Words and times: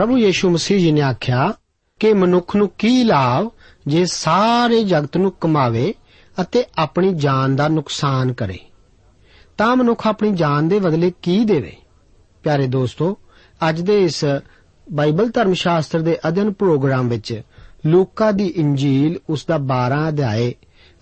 ਪ੍ਰਭੂ 0.00 0.18
ਯੀਸ਼ੂ 0.18 0.50
ਮਸੀਹ 0.50 0.78
ਜੀ 0.78 0.92
ਨੇ 0.92 1.00
ਆਖਿਆ 1.00 1.54
ਕਿ 2.00 2.12
ਮਨੁੱਖ 2.12 2.56
ਨੂੰ 2.56 2.70
ਕੀ 2.78 3.04
ਲਾਭ 3.04 3.50
ਜੇ 3.86 4.06
ਸਾਰੇ 4.06 4.84
ਜਗਤ 4.84 5.16
ਨੂੰ 5.16 5.32
ਕਮਾਵੇ 5.32 5.94
ਅਤੇ 6.40 6.64
ਆਪਣੀ 6.78 7.14
ਜਾਨ 7.14 7.56
ਦਾ 7.56 7.68
ਨੁਕਸਾਨ 7.68 8.32
ਕਰੇ? 8.32 8.58
ਤਾਂ 9.58 9.76
ਮਨੁੱਖ 9.76 10.06
ਆਪਣੀ 10.06 10.32
ਜਾਨ 10.32 10.68
ਦੇ 10.68 10.78
ਬਦਲੇ 10.78 11.12
ਕੀ 11.22 11.44
ਦੇਵੇ? 11.44 11.76
ਪਿਆਰੇ 12.42 12.66
ਦੋਸਤੋ, 12.66 13.18
ਅੱਜ 13.68 13.80
ਦੇ 13.80 14.04
ਇਸ 14.04 14.24
ਬਾਈਬਲ 14.92 15.30
ਧਰਮ 15.30 15.52
ਸ਼ਾਸਤਰ 15.52 16.00
ਦੇ 16.00 16.18
ਅਧਿਐਨ 16.28 16.52
ਪ੍ਰੋਗਰਾਮ 16.52 17.08
ਵਿੱਚ 17.08 17.42
ਲੂਕਾ 17.86 18.30
ਦੀ 18.30 18.46
ਇੰਜੀਲ 18.46 19.18
ਉਸ 19.30 19.46
ਦਾ 19.46 19.56
12 19.56 20.08
ਅਧਿਆਏ 20.08 20.54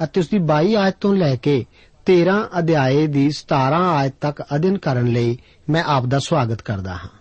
ਅਤੇ 0.04 0.20
ਉਸ 0.20 0.28
ਦੀ 0.28 0.38
22 0.38 0.74
ਆਇਤ 0.74 0.94
ਤੋਂ 1.00 1.14
ਲੈ 1.14 1.36
ਕੇ 1.36 1.66
13 2.06 2.48
ਅਧਿਆਏ 2.58 3.06
ਦੀ 3.06 3.30
17 3.30 3.96
ਆਇਤ 3.96 4.14
ਤੱਕ 4.20 4.42
ਅਧਿਐਨ 4.54 4.78
ਕਰਨ 4.78 5.06
ਲਈ 5.06 5.38
ਮੈਂ 5.70 5.84
ਆਪ 5.84 6.06
ਦਾ 6.06 6.18
ਸਵਾਗਤ 6.18 6.62
ਕਰਦਾ 6.62 6.92
ਹਾਂ। 6.92 7.17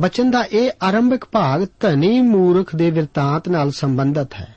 ਬਚਨ 0.00 0.30
ਦਾ 0.30 0.44
ਇਹ 0.52 0.70
ਆਰੰਭਿਕ 0.82 1.24
ਭਾਗ 1.32 1.66
ਧਨੀ 1.80 2.20
ਮੂਰਖ 2.20 2.76
ਦੇ 2.76 2.90
ਵਿਰਤਾਂਤ 2.90 3.48
ਨਾਲ 3.48 3.70
ਸੰਬੰਧਿਤ 3.70 4.34
ਹੈ। 4.34 4.54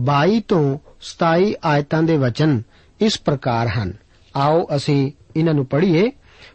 22 0.00 0.40
ਤੋਂ 0.40 0.78
27 1.00 1.54
ਆਇਤਾਂ 1.64 2.02
ਦੇ 2.02 2.16
ਵਚਨ 2.16 2.62
ਇਸ 3.00 3.20
ਪ੍ਰਕਾਰ 3.20 3.68
ਹਨ। 3.68 3.92
ਆਓ 4.36 4.66
ਅਸੀਂ 4.76 5.12
ਇਹਨਾਂ 5.36 5.54
ਨੂੰ 5.54 5.66
ਪੜ੍ਹੀਏ। 5.66 6.12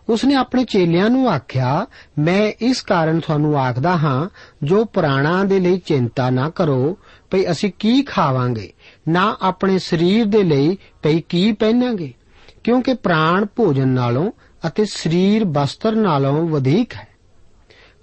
ਉਸਨੇ 0.10 0.36
ਆਪਣੇ 0.36 0.64
ਚੇਲਿਆਂ 0.64 1.10
ਨੂੰ 1.10 1.30
ਆਖਿਆ, 1.30 1.86
ਮੈਂ 2.20 2.52
ਇਸ 2.62 2.82
ਕਾਰਨ 2.82 3.20
ਤੁਹਾਨੂੰ 3.20 3.60
ਆਖਦਾ 3.60 3.98
ਹਾਂ, 3.98 4.30
ਜੋ 4.64 4.86
ਪ੍ਰਾਣਾਂ 4.86 5.46
ਦੇ 5.46 5.60
ਲਈ 5.60 5.78
ਚਿੰਤਾ 5.78 6.30
ਨਾ 6.30 6.50
ਕਰੋ, 6.50 6.98
ਭਈ 7.32 7.52
ਅਸੀਂ 7.52 7.72
ਕੀ 7.80 8.02
ਖਾਵਾਂਗੇ? 8.02 8.74
ਨਾ 9.08 9.38
ਆਪਣੇ 9.42 9.80
ਸਰੀਰ 9.80 10.26
ਦੇ 10.26 10.44
ਲਈ, 10.44 10.78
ਭਈ 11.04 11.22
ਕੀ 11.30 11.52
ਪਹਿਨਾਂਗੇ? 11.52 12.14
ਕਿਉਂਕਿ 12.64 12.94
ਪ੍ਰਾਣ 12.94 13.46
ਭੋਜਨ 13.56 13.88
ਨਾਲੋਂ 13.88 14.32
ਅਤੇ 14.68 14.86
ਸਰੀਰ 14.86 15.46
ਬਸਤਰ 15.46 15.96
ਨਾਲੋਂ 15.96 16.48
ਵਧੇਕ 16.48 16.94
ਹੈ। 16.94 17.11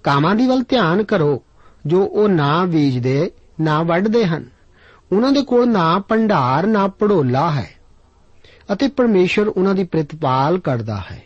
ਕਾਮਾਂ 0.03 0.35
ਦੀ 0.35 0.47
ਵੱਲ 0.47 0.63
ਧਿਆਨ 0.69 1.03
ਕਰੋ, 1.03 1.43
ਜੋ 1.85 2.05
ਉਹ 2.05 2.29
ਨਾ 2.29 2.65
ਬੀਜਦੇ, 2.65 3.31
ਨਾ 3.61 3.83
ਵੱਢਦੇ 3.83 4.25
ਹਨ। 4.25 4.45
ਉਹਨਾਂ 5.11 5.31
ਦੇ 5.31 5.41
ਕੋਲ 5.41 5.69
ਨਾ 5.69 5.99
ਭੰਡਾਰ, 5.99 6.67
ਨਾ 6.67 6.87
ਪੜੋਲਾ 6.87 7.51
ਹੈ। 7.51 7.69
ਅਤੇ 8.73 8.87
ਪਰਮੇਸ਼ਰ 8.87 9.47
ਉਹਨਾਂ 9.47 9.75
ਦੀ 9.75 9.83
ਪ੍ਰਤਿਪਾਲ 9.83 10.59
ਕਰਦਾ 10.59 11.03
ਹੈ। 11.11 11.23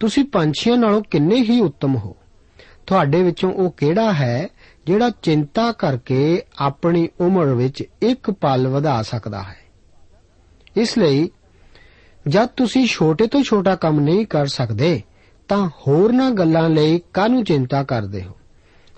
ਤੁਸੀਂ 0.00 0.24
ਪੰਛੀਆਂ 0.24 0.76
ਨਾਲੋਂ 0.76 1.02
ਕਿੰਨੇ 1.10 1.36
ਹੀ 1.36 1.60
ਉੱਤਮ 1.60 1.96
ਹੋ। 1.96 2.16
ਤੁਹਾਡੇ 2.86 3.22
ਵਿੱਚੋਂ 3.22 3.52
ਉਹ 3.52 3.70
ਕਿਹੜਾ 3.70 4.12
ਹੈ, 4.12 4.48
ਜਿਹੜਾ 4.86 5.10
ਚਿੰਤਾ 5.22 5.72
ਕਰਕੇ 5.72 6.42
ਆਪਣੀ 6.58 7.08
ਉਮਰ 7.20 7.46
ਵਿੱਚ 7.46 7.84
ਇੱਕ 8.02 8.30
ਪਲ 8.30 8.68
ਵਧਾ 8.68 9.02
ਸਕਦਾ 9.02 9.42
ਹੈ? 9.42 9.56
ਇਸ 10.76 10.98
ਲਈ, 10.98 11.30
ਜਦ 12.28 12.46
ਤੁਸੀਂ 12.46 12.86
ਛੋਟੇ 12.86 13.26
ਤੋਂ 13.26 13.42
ਛੋਟਾ 13.42 13.74
ਕੰਮ 13.76 14.00
ਨਹੀਂ 14.00 14.26
ਕਰ 14.26 14.46
ਸਕਦੇ 14.46 15.02
ਤਾਂ 15.50 15.68
ਹੋਰਨਾਂ 15.68 16.30
ਗੱਲਾਂ 16.30 16.68
ਲਈ 16.68 17.00
ਕਾਹਨੂੰ 17.14 17.44
ਚਿੰਤਾ 17.44 17.82
ਕਰਦੇ 17.82 18.22
ਹੋ? 18.22 18.32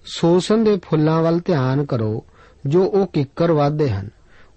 ਸੋਸਨ 0.05 0.65
ਦੇ 0.65 0.81
ਫੁੱਲਾਂ 0.85 1.23
ਵੱਲ 1.23 1.41
ਧਿਆਨ 1.45 1.85
ਕਰੋ, 1.85 2.25
ਜੋ 2.67 2.85
ਉਹ 2.85 3.07
ਕਿੱਕਰ 3.07 3.53
ਵਾਧੇ 3.53 3.91
ਹਨ। 3.91 4.11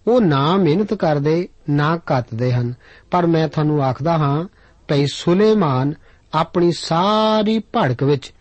ਉਹ 0.07 0.21
ਨਾ 0.21 0.57
ਮਿਹਨਤ 0.57 0.93
ਕਰਦੇ, 0.93 1.47
ਨਾ 1.69 1.97
ਕੱਤਦੇ 1.97 2.53
ਹਨ। 2.53 2.73
ਪਰ 3.11 3.25
ਮੈਂ 3.25 3.47
ਤੁਹਾਨੂੰ 3.47 3.83
ਆਖਦਾ 3.83 4.17
ਹਾਂ, 4.17 4.45
ਭਈ 4.87 5.05
ਸੁਲੇਮਾਨ 5.13 5.93
ਆਪਣੀ 6.33 6.71
ਸਾਰੀ 6.71 7.59
ਭੜਕ 7.59 8.03
ਵਿੱਚ 8.03 8.33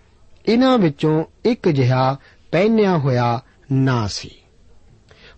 ਇਹਨਾਂ 0.48 0.78
ਵਿੱਚੋਂ 0.78 1.24
ਇੱਕ 1.44 1.68
ਜਿਹਾ 1.68 2.16
ਪਹਿਨਿਆ 2.52 2.98
ਹੋਇਆ 2.98 3.40
ਨਾ 3.72 4.06
ਸੀ। 4.06 4.30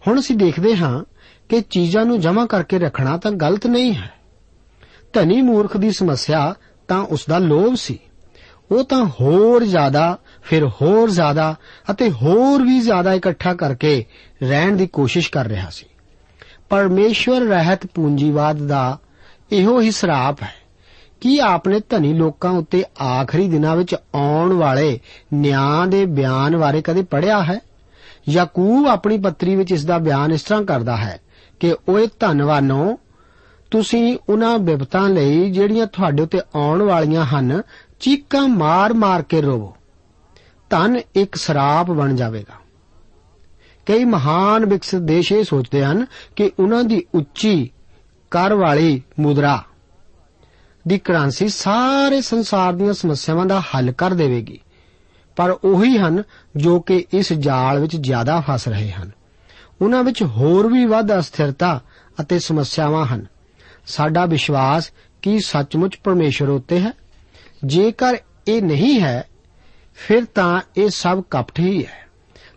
ਹੁਣ 0.06 0.20
ਅਸੀਂ 0.20 0.36
ਦੇਖਦੇ 0.36 0.76
ਹਾਂ 0.76 1.04
ਕਿ 1.48 1.60
ਚੀਜ਼ਾਂ 1.60 2.04
ਨੂੰ 2.04 2.20
ਜਮ੍ਹਾਂ 2.20 2.46
ਕਰਕੇ 2.46 2.78
ਰੱਖਣਾ 2.78 3.16
ਤਾਂ 3.16 3.30
ਗਲਤ 3.30 3.66
ਨਹੀਂ 3.66 3.94
ਹੈ। 3.94 4.12
ਧਨੀ 5.12 5.42
ਮੂਰਖ 5.42 5.76
ਦੀ 5.76 5.90
ਸਮੱਸਿਆ 5.90 6.54
ਤਾਂ 6.88 6.98
ਉਸ 6.98 7.26
ਦਾ 7.28 7.38
ਲੋਭ 7.38 7.74
ਸੀ। 7.74 7.98
ਉਹ 8.72 8.84
ਤਾਂ 8.84 9.04
ਹੋਰ 9.20 9.64
ਜ਼ਿਆਦਾ, 9.64 10.18
ਫਿਰ 10.42 10.66
ਹੋਰ 10.66 11.10
ਜ਼ਿਆਦਾ 11.10 11.54
ਅਤੇ 11.90 12.10
ਹੋਰ 12.10 12.62
ਵੀ 12.62 12.80
ਜ਼ਿਆਦਾ 12.80 13.12
ਇਕੱਠਾ 13.12 13.54
ਕਰਕੇ 13.54 14.04
ਰਹਿਣ 14.42 14.76
ਦੀ 14.76 14.86
ਕੋਸ਼ਿਸ਼ 14.86 15.30
ਕਰ 15.30 15.46
ਰਿਹਾ 15.46 15.70
ਸੀ। 15.70 15.86
ਪਰਮੇਸ਼ਵਰ 16.68 17.40
ਰਹਿਤ 17.40 17.86
ਪੂੰਜੀਵਾਦ 17.86 18.56
ਦਾ 18.58 18.98
ਇਹੋ 19.52 19.80
ਹੀ 19.80 19.90
ਸਰਾਪ 19.90 20.42
ਹੈ 20.42 20.54
ਕੀ 21.20 21.38
ਆਪਨੇ 21.38 21.80
ਧਨੀ 21.88 22.12
ਲੋਕਾਂ 22.12 22.50
ਉੱਤੇ 22.50 22.84
ਆਖਰੀ 23.02 23.48
ਦਿਨਾਂ 23.48 23.76
ਵਿੱਚ 23.76 23.96
ਆਉਣ 24.14 24.52
ਵਾਲੇ 24.52 25.00
ਨਿਆਂ 25.32 25.86
ਦੇ 25.86 26.06
ਬਿਆਨ 26.06 26.56
ਬਾਰੇ 26.56 26.82
ਕਦੇ 26.82 27.02
ਪੜ੍ਹਿਆ 27.02 27.42
ਹੈ? 27.42 27.60
ਯਾਕੂਬ 28.28 28.86
ਆਪਣੀ 28.86 29.18
ਪੱਤਰੀ 29.18 29.56
ਵਿੱਚ 29.56 29.72
ਇਸ 29.72 29.84
ਦਾ 29.84 29.98
ਬਿਆਨ 29.98 30.32
ਇਸ 30.32 30.42
ਤਰ੍ਹਾਂ 30.42 30.62
ਕਰਦਾ 30.62 30.96
ਹੈ 30.96 31.20
ਕਿ, 31.60 31.74
ਓਏ 31.88 32.08
ਧਨਵਾਨੋ, 32.20 32.98
ਤੁਸੀਂ 33.70 34.18
ਉਹਨਾਂ 34.28 34.58
ਬਿਪਤਾਂ 34.58 35.08
ਲਈ 35.08 35.50
ਜਿਹੜੀਆਂ 35.50 35.86
ਤੁਹਾਡੇ 35.86 36.22
ਉੱਤੇ 36.22 36.40
ਆਉਣ 36.54 36.82
ਵਾਲੀਆਂ 36.82 37.24
ਹਨ 37.24 37.62
ਚੀਕਾਂ 38.00 38.48
ਮਾਰ-ਮਾਰ 38.48 39.22
ਕੇ 39.22 39.40
ਰੋਵੋ। 39.40 39.76
ਧਨ 40.70 41.00
ਇੱਕ 41.14 41.34
ਸਰਾਪ 41.34 41.86
ਬਣ 41.86 42.16
ਜਾਵੇਗਾ। 42.16 42.54
ਕਈ 43.86 44.04
ਮਹਾਨ 44.04 44.66
ਵਿਕਸਿਤ 44.66 45.00
ਦੇਸ਼ 45.00 45.32
ਇਹ 45.32 45.44
ਸੋਚਦੇ 45.44 45.84
ਹਨ 45.84 46.06
ਕਿ 46.36 46.50
ਉਹਨਾਂ 46.58 46.84
ਦੀ 46.84 47.06
ਉੱਚੀ 47.14 47.70
ਕਰ 48.30 48.54
ਵਾਲੀ 48.54 49.02
ਮੁਦਰਾ 49.20 49.64
ਦੀ 50.88 50.98
ਕਰੰਸੀ 50.98 51.48
ਸਾਰੇ 51.48 52.20
ਸੰਸਾਰ 52.20 52.72
ਦੀਆਂ 52.72 52.92
ਸਮੱਸਿਆਵਾਂ 52.92 53.46
ਦਾ 53.46 53.60
ਹੱਲ 53.60 53.92
ਕਰ 53.92 54.10
ਦੇਵੇਗੀ। 54.10 54.60
ਪਰ 55.36 55.50
ਉਹੀ 55.50 55.98
ਹਨ 55.98 56.22
ਜੋ 56.56 56.80
ਕਿ 56.80 57.04
ਇਸ 57.12 57.32
ਜਾਲ 57.32 57.78
ਵਿੱਚ 57.78 57.96
ਜ਼ਿਆਦਾ 57.96 58.42
ਫਸ 58.50 58.68
ਰਹੇ 58.68 58.90
ਹਨ। 58.90 59.10
ਉਹਨਾਂ 59.82 60.04
ਵਿੱਚ 60.04 60.22
ਹੋਰ 60.22 60.72
ਵੀ 60.72 60.84
ਵੱਧ 60.84 61.18
ਅਸਥਿਰਤਾ 61.18 61.80
ਅਤੇ 62.20 62.38
ਸਮੱਸਿਆਵਾਂ 62.38 63.06
ਹਨ। 63.06 63.26
ਸਾਡਾ 63.86 64.26
ਵਿਸ਼ਵਾਸ 64.26 64.92
ਕੀ 65.22 65.40
ਸੱਚਮੁੱਚ 65.40 65.96
ਪਰਮੇਸ਼ਰ 65.96 66.48
ਉੱਤੇ 66.48 66.80
ਹੈ? 66.80 66.92
ਜੇਕਰ 67.64 68.16
ਇਹ 68.48 68.62
ਨਹੀਂ 68.62 69.00
ਹੈ, 69.00 69.24
ਫਿਰ 69.94 70.24
ਤਾਂ 70.24 70.60
ਇਹ 70.76 70.90
ਸਭ 70.90 71.22
ਕਪਟ 71.30 71.60
ਹੀ 71.60 71.86
ਹੈ। 71.86 72.06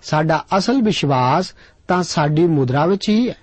ਸਾਡਾ 0.03 0.45
ਅਸਲ 0.57 0.81
ਵਿਸ਼ਵਾਸ 0.81 1.53
ਤਾਂ 1.87 2.03
ਸਾਡੀ 2.03 2.47
ਮੁਦਰਾ 2.47 2.85
ਵਿੱਚ 2.85 3.09
ਹੀ 3.09 3.29
ਹੈ। 3.29 3.35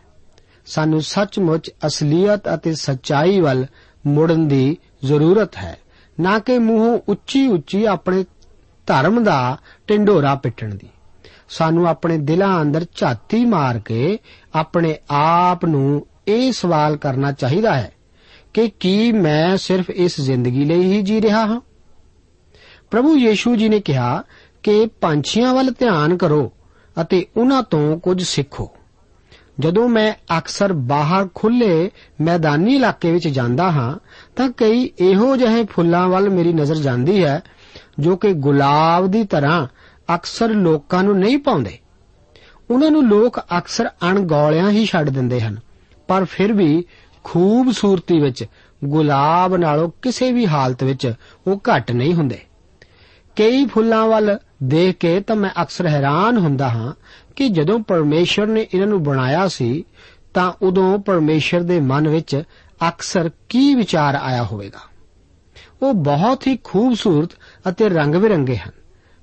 ਸਾਨੂੰ 0.67 1.03
ਸੱਚਮੁੱਚ 1.03 1.71
ਅਸਲੀਅਤ 1.87 2.55
ਅਤੇ 2.55 2.75
ਸੱਚਾਈ 2.75 3.41
ਵੱਲ 3.41 3.67
ਮੁੜਨ 4.07 4.49
ਦੀ 4.49 4.77
ਜ਼ਰੂਰਤ 5.05 5.57
ਹੈ, 5.57 5.79
ਨਾ 6.21 6.39
ਕਿ 6.39 6.59
ਮੂੰਹੋਂ 6.59 7.01
ਉੱਚੀ 7.09 7.47
ਉੱਚੀ 7.47 7.85
ਆਪਣੇ 7.85 8.25
ਧਰਮ 8.87 9.25
ਦਾ 9.25 9.57
ਢਿੰਡੋਰਾ 9.89 10.35
ਪਿੱਟਣ 10.35 10.75
ਦੀ। 10.75 10.89
ਸਾਨੂੰ 11.49 11.87
ਆਪਣੇ 11.87 12.19
ਦਿਲਾਂ 12.19 12.63
ਅੰਦਰ 12.63 12.87
ਝਾਤੀ 12.97 13.45
ਮਾਰ 13.45 13.79
ਕੇ 13.79 14.19
ਆਪਣੇ 14.55 14.99
ਆਪ 15.11 15.65
ਨੂੰ 15.65 16.07
ਇਹ 16.29 16.53
ਸਵਾਲ 16.53 16.97
ਕਰਨਾ 16.97 17.33
ਚਾਹੀਦਾ 17.33 17.75
ਹੈ 17.75 17.93
ਕਿ 18.57 18.71
ਕੀ 18.81 19.13
ਮੈਂ 19.13 19.57
ਸਿਰਫ 19.57 19.91
ਇਸ 19.91 20.21
ਜ਼ਿੰਦਗੀ 20.21 20.65
ਲਈ 20.65 20.83
ਹੀ 20.83 21.01
ਜੀ 21.03 21.21
ਰਿਹਾ 21.21 21.47
ਹਾਂ? 21.47 21.61
ਪ੍ਰਭੂ 22.91 23.17
ਯੀਸ਼ੂ 23.17 23.55
ਜੀ 23.57 23.69
ਨੇ 23.69 23.81
ਕਿਹਾ 23.81 24.23
ਕਿ 24.63 24.87
ਪੰਛੀਆਂ 25.01 25.55
ਵੱਲ 25.55 25.71
ਧਿਆਨ 25.71 26.17
ਕਰੋ 26.17 26.53
ਅਤੇ 26.97 27.27
ਉਹਨਾਂ 27.37 27.63
ਤੋਂ 27.63 27.99
ਕੁਝ 27.99 28.23
ਸਿੱਖੋ। 28.23 28.71
ਜਦੋਂ 29.61 29.89
ਮੈਂ 29.89 30.39
ਅਕਸਰ 30.39 30.73
ਬਾਹਰ 30.73 31.29
ਖੁੱਲੇ 31.35 31.91
ਮੈਦਾਨੀ 32.21 32.75
ਇਲਾਕੇ 32.75 33.13
ਵਿੱਚ 33.13 33.29
ਜਾਂਦਾ 33.29 33.71
ਹਾਂ, 33.71 33.97
ਤਾਂ 34.37 34.49
ਕਈ 34.51 34.91
ਇਹੋ 34.99 35.37
ਜਿਹੇ 35.37 35.65
ਫੁੱਲਾਂ 35.65 36.09
ਵੱਲ 36.09 36.31
ਮੇਰੀ 36.31 36.53
ਨਜ਼ਰ 36.53 36.77
ਜਾਂਦੀ 36.77 37.25
ਹੈ, 37.25 37.41
ਜੋ 37.99 38.17
ਕਿ 38.17 38.33
ਗੁਲਾਬ 38.33 39.07
ਦੀ 39.07 39.25
ਤਰ੍ਹਾਂ 39.25 39.67
ਅਕਸਰ 40.15 40.49
ਲੋਕਾਂ 40.49 41.03
ਨੂੰ 41.05 41.19
ਨਹੀਂ 41.19 41.39
ਪਾਉਂਦੇ। 41.39 41.79
ਉਹਨਾਂ 42.71 42.91
ਨੂੰ 42.91 43.09
ਲੋਕ 43.09 43.41
ਅਕਸਰ 43.59 43.91
ਅਣਗੌਲਿਆਂ 44.11 44.71
ਹੀ 44.71 44.87
ਛੱਡ 44.87 45.11
ਦਿੰਦੇ 45.11 45.41
ਹਨ, 45.41 45.59
ਪਰ 46.09 46.25
ਫਿਰ 46.25 46.53
ਵੀ 46.53 46.85
ਖੂਬਸੂਰਤੀ 47.29 48.21
ਵਿੱਚ, 48.21 48.45
ਗੁਲਾਬ 48.85 49.57
ਨਾਲੋਂ 49.57 49.91
ਕਿਸੇ 50.03 50.33
ਵੀ 50.33 50.47
ਹਾਲਤ 50.47 50.85
ਵਿੱਚ 50.85 51.13
ਉਹ 51.47 51.57
ਘੱਟ 51.57 51.93
ਨਹੀਂ 51.93 52.15
ਹੁੰਦੇ। 52.15 52.39
ਕਈ 53.37 53.67
ਫੁੱਲਾਂ 53.67 54.07
ਵੱਲ 54.07 54.39
ਦੇਖ 54.63 54.97
ਕੇ 54.97 55.21
ਤਾਂ 55.21 55.37
ਮੈਂ 55.37 55.51
ਅਕਸਰ 55.63 55.87
ਹੈਰਾਨ 55.87 56.37
ਹੁੰਦਾ 56.37 56.69
ਹਾਂ 56.69 56.93
ਕਿ 57.37 57.49
ਜਦੋਂ 57.49 57.79
ਪਰਮੇਸ਼ਰ 57.79 58.47
ਨੇ 58.47 58.67
ਇਹਨਾਂ 58.75 58.87
ਨੂੰ 58.87 59.03
ਬਣਾਇਆ 59.03 59.49
ਸੀ, 59.49 59.85
ਤਾਂ 60.35 60.53
ਉਦੋਂ 60.63 60.99
ਪਰਮੇਸ਼ਰ 60.99 61.61
ਦੇ 61.61 61.81
ਮਨ 61.81 62.09
ਵਿੱਚ 62.09 62.43
ਅਕਸਰ 62.89 63.31
ਕੀ 63.49 63.75
ਵਿਚਾਰ 63.75 64.15
ਆਇਆ 64.15 64.45
ਹੋਵੇਗਾ? 64.45 64.79
ਉਹ 65.83 65.95
ਬਹੁਤ 65.95 66.47
ਹੀ 66.47 66.59
ਖੂਬਸੂਰਤ 66.65 67.31
ਅਤੇ 67.69 67.89
ਰੰਗ 67.89 68.15
ਬਿਰੰਗੇ 68.15 68.57
ਹਨ। 68.57 68.71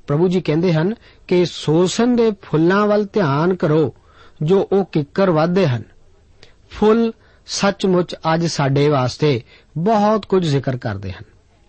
ਪ੍ਰਭੂ 0.08 0.28
ਜੀ 0.28 0.42
ਕਹਿੰਦੇ 0.42 0.74
ਹਨ 0.74 0.94
ਕਿ 1.28 1.46
ਸੋਸਨ 1.46 2.16
ਦੇ 2.16 2.32
ਫੁੱਲਾਂ 2.42 2.88
ਵੱਲ 2.88 3.08
ਧਿਆਨ 3.14 3.56
ਕਰੋ 3.56 3.94
ਜੋ 4.42 4.70
ਉਹ 4.72 4.86
ਕਿੱਕਰ 4.86 5.30
ਵਾਧੇ 5.30 5.68
ਹਨ। 5.68 5.84
ਫੁੱਲ 6.72 7.14
ਸੱਚਮੁੱਚ 7.46 8.16
ਅੱਜ 8.34 8.46
ਸਾਡੇ 8.46 8.90
ਵਾਸਤੇ 8.90 9.44
ਬਹੁਤ 9.78 10.26
ਕੁਝ 10.26 10.46
ਜ਼ਿਕਰ 10.46 10.78
ਕਰਦੇ 10.78 11.12
ਹਨ। 11.12 11.24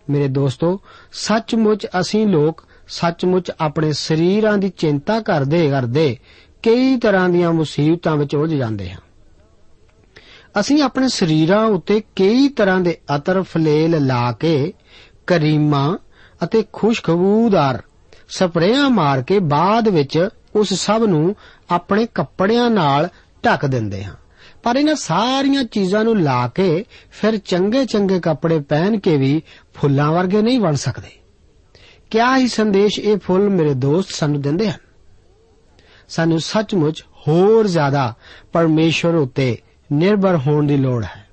ਮੇਰੇ 0.09 0.27
ਦੋਸਤੋ, 0.27 0.81
ਸੱਚਮੁੱਚ 1.13 1.87
ਅਸੀਂ 1.99 2.27
ਲੋਕ 2.27 2.63
ਸੱਚਮੁੱਚ 2.87 3.51
ਆਪਣੇ 3.61 3.93
ਸਰੀਰਾਂ 3.93 4.57
ਦੀ 4.57 4.69
ਚਿੰਤਾ 4.69 5.21
ਕਰਦੇ 5.21 5.69
ਕਰਦੇ 5.69 6.17
ਕਈ 6.63 6.97
ਤਰ੍ਹਾਂ 6.97 7.29
ਦੀਆਂ 7.29 7.53
ਮੁਸੀਬਤਾਂ 7.53 8.15
ਵਿੱਚ 8.15 8.35
ਉਲਝ 8.35 8.53
ਜਾਂਦੇ 8.53 8.91
ਹਾਂ। 8.91 8.99
ਅਸੀਂ 10.59 10.83
ਆਪਣੇ 10.83 11.07
ਸਰੀਰਾਂ 11.07 11.65
ਉੱਤੇ 11.65 12.01
ਕਈ 12.15 12.47
ਤਰ੍ਹਾਂ 12.47 12.79
ਦੇ 12.79 12.97
ਅਤਰ 13.15 13.41
ਫਲੇਲ 13.41 14.05
ਲਾ 14.05 14.31
ਕੇ 14.31 14.73
ਕਰੀਮਾਂ 15.27 15.97
ਅਤੇ 16.43 16.65
ਖੁਸ਼ਖਬੂਦਾਰ 16.73 17.83
ਸਪਰੇਆਂ 18.29 18.89
ਮਾਰ 18.89 19.21
ਕੇ 19.21 19.39
ਬਾਅਦ 19.39 19.87
ਵਿੱਚ 19.87 20.29
ਉਸ 20.55 20.73
ਸਭ 20.73 21.03
ਨੂੰ 21.07 21.35
ਆਪਣੇ 21.69 22.05
ਕੱਪੜਿਆਂ 22.05 22.69
ਨਾਲ 22.69 23.09
ਢੱਕ 23.45 23.65
ਦਿੰਦੇ 23.65 24.03
ਹਾਂ। 24.03 24.13
ਪਰ 24.65 24.75
ਇਹਨਾਂ 24.75 24.95
ਸਾਰੀਆਂ 24.95 25.63
ਚੀਜ਼ਾਂ 25.63 26.03
ਨੂੰ 26.03 26.21
ਲਾ 26.21 26.47
ਕੇ 26.47 26.85
ਫਿਰ 27.11 27.37
ਚੰਗੇ 27.37 27.85
ਚੰਗੇ 27.85 28.19
ਕੱਪੜੇ 28.19 28.59
ਪਹਿਨ 28.59 28.99
ਕੇ 28.99 29.17
ਵੀ 29.17 29.41
ਫੁੱਲਾਂ 29.73 30.11
ਵਰਗੇ 30.11 30.41
ਨਹੀਂ 30.41 30.59
ਬਣ 30.59 30.75
ਸਕਦੇ। 30.75 31.11
ਕਿਆ 32.11 32.37
ਹੀ 32.37 32.47
ਸੰਦੇਸ਼ 32.47 32.99
ਇਹ 32.99 33.17
ਫੁੱਲ 33.17 33.49
ਮੇਰੇ 33.49 33.73
ਦੋਸਤ 33.73 34.09
ਸਾਨੂੰ 34.09 34.41
ਦਿੰਦੇ 34.41 34.71
ਹਨ। 34.71 34.79
ਸਾਨੂੰ 36.09 36.39
ਸੱਚਮੁੱਚ 36.39 37.05
ਹੋਰ 37.27 37.67
ਜ਼ਿਆਦਾ 37.67 38.13
ਪਰਮੇਸ਼ਵਰ 38.53 39.15
ਉੱਤੇ 39.15 39.57
ਨਿਰਭਰ 39.93 40.37
ਹੋਣ 40.37 40.67
ਦੀ 40.67 40.77
ਲੋੜ 40.77 41.03
ਹੈ। 41.03 41.27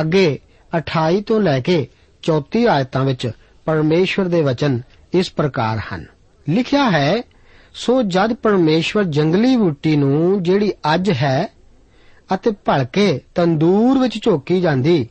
ਅੱਗੇ 0.00 0.38
28 0.78 1.20
ਤੋਂ 1.20 1.40
ਲੈ 1.40 1.60
ਕੇ 1.60 1.88
34 2.22 2.66
ਆਇਤਾਂ 2.66 3.04
ਵਿੱਚ 3.04 3.30
ਪਰਮੇਸ਼ਵਰ 3.64 4.26
ਦੇ 4.26 4.42
ਵਚਨ 4.42 4.82
ਇਸ 5.12 5.32
ਪ੍ਰਕਾਰ 5.32 5.78
ਹਨ। 5.78 6.06
ਲਿਖਿਆ 6.48 6.90
ਹੈ, 6.90 7.22
ਸੋ 7.74 8.02
ਜਦ 8.02 8.32
ਪਰਮੇਸ਼ਵਰ 8.32 9.04
ਜੰਗਲੀ 9.04 9.56
ਬੂਟੀ 9.56 9.96
ਨੂੰ 9.96 10.42
ਜਿਹੜੀ 10.42 10.72
ਅੱਜ 10.94 11.10
ਹੈ 11.10 11.48
ਅਤੇ 12.34 12.50
ਭਲਕੇ 12.50 13.20
ਤੰਦੂਰ 13.34 13.98
ਵਿੱਚ 13.98 14.22
ਝੋਕੀ 14.22 14.60
ਜਾਂਦੀ। 14.60 15.08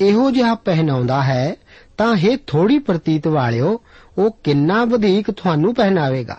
ਇਹੋ 0.00 0.30
ਜਿਹਾ 0.30 0.54
ਪਹਿਨਾਉਂਦਾ 0.54 1.22
ਹੈ, 1.22 1.56
ਤਾਂ 1.98 2.16
ਇਹ 2.16 2.38
ਥੋੜੀ 2.46 2.78
ਪ੍ਰਤੀਤ 2.78 3.26
ਵਾਲਿਓ, 3.26 3.80
ਉਹ 4.18 4.38
ਕਿੰਨਾ 4.44 4.84
ਵਧੇਕ 4.84 5.30
ਤੁਹਾਨੂੰ 5.30 5.74
ਪਹਿਨਾਵੇਗਾ। 5.74 6.38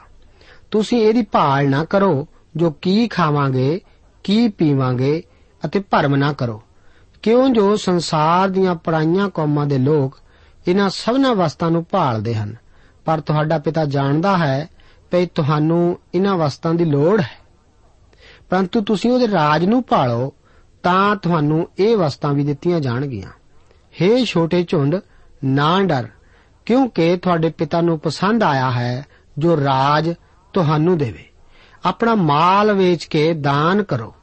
ਤੁਸੀਂ 0.72 1.02
ਇਹਦੀ 1.02 1.22
ਭਾਲ 1.22 1.70
ਨਾ 1.70 1.84
ਕਰੋ, 1.84 2.28
ਜੋ 2.56 2.72
ਕੀ 2.72 3.08
ਖਾਵਾਂਗੇ, 3.08 3.82
ਕੀ 4.24 4.48
ਪੀਵਾਂਗੇ, 4.48 5.24
ਅਤੇ 5.66 5.80
ਭਰਮ 5.80 6.16
ਨਾ 6.16 6.34
ਕਰੋ। 6.34 6.64
ਕਿਉਂ 7.22 7.50
ਜੋ 7.50 7.76
ਸੰਸਾਰ 7.76 8.50
ਦੀਆਂ 8.50 8.76
ਪਰਾਈਆਂ 8.76 9.30
ਕੌਮਾਂ 9.30 9.66
ਦੇ 9.66 9.78
ਲੋਕ 9.78 10.20
ਇਹਨਾਂ 10.68 10.90
ਸਭਨਾ 10.90 11.34
ਵਸਤਾਂ 11.34 11.72
ਨੂੰ 11.72 11.86
ਭਾਲਦੇ 11.92 12.36
ਹਨ। 12.36 12.56
ਪਰ 13.06 13.20
ਤੁਹਾਡਾ 13.20 13.58
ਪਿਤਾ 13.58 13.86
ਜਾਣਦਾ 13.86 14.38
ਹੈ 14.38 14.70
ਕਿ 15.12 15.26
ਤੁਹਾਨੂੰ 15.26 16.00
ਇਹਨਾਂ 16.16 16.38
ਵਸਤਾਂ 16.38 16.74
ਦੀ 16.74 16.86
ਲੋੜ 16.86 17.22
ਹੈ। 17.22 17.41
ਪਰੰਤੂ 18.52 18.82
ਤੁਸੀਂ 18.82 19.12
ਉਹਦੇ 19.12 19.28
ਰਾਜ 19.28 19.66
ਨੂੰ 19.66 19.84
ਭਾਲੋ, 19.90 20.34
ਤਾਂ 20.84 21.16
ਤੁਹਾਨੂੰ 21.16 21.70
ਇਹ 21.80 21.98
ਵਸਤਾਂ 21.98 22.34
ਵੀ 22.34 22.44
ਦਿੱਤੀਆਂ 22.44 22.80
ਜਾਣਗੀਆਂ। 22.80 23.30
ਹੇ 24.02 24.26
ਛੋਟੇ 24.26 24.66
ਝੁੰਡ, 24.68 24.96
ਨਾ 25.44 25.82
ਡਰ, 25.82 26.08
ਕਿਉਂਕਿ 26.66 27.18
ਤੁਹਾਡੇ 27.18 27.50
ਪਿਤਾ 27.50 27.82
ਨੂੰ 27.82 28.00
ਪਸੰਦ 28.00 28.44
ਆਇਆ 28.44 28.72
ਹੈ 28.72 29.06
ਜੋ 29.38 29.58
ਰਾਜ 29.58 30.14
ਤੁਹਾਨੂੰ 30.54 30.98
ਦੇਵੇ। 30.98 31.28
ਆਪਣਾ 31.86 32.16
ਮਾਲ 32.16 32.74
ਵੇਚ 32.74 33.06
ਕੇ 33.06 33.34
ਦਾਨ 33.34 33.84
ਕਰੋ। 33.84 34.16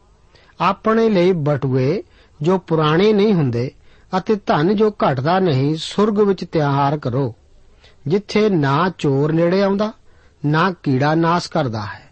ਆਪਣੇ 0.60 1.08
ਲਈ 1.08 1.32
ਬਟੂਏ 1.32 2.02
ਜੋ 2.42 2.58
ਪੁਰਾਣੇ 2.58 3.12
ਨਹੀਂ 3.12 3.34
ਹੁੰਦੇ 3.34 3.70
ਅਤੇ 4.18 4.34
ਧਨ 4.34 4.76
ਜੋ 4.76 4.90
ਘਟਦਾ 4.90 5.38
ਨਹੀਂ, 5.38 5.76
ਸੁਰਗ 5.78 6.20
ਵਿੱਚ 6.20 6.44
ਤਿਆਰ 6.44 6.98
ਕਰੋ। 6.98 7.34
ਜਿੱਥੇ 8.06 8.48
ਨਾ 8.48 8.90
ਚੋਰ 8.98 9.32
ਨੇੜੇ 9.32 9.62
ਆਉਂਦਾ, 9.62 9.92
ਨਾ 10.46 10.72
ਕੀੜਾ 10.82 11.14
ਨਾਸ 11.14 11.48
ਕਰਦਾ 11.48 11.80
ਹੈ। 11.80 12.07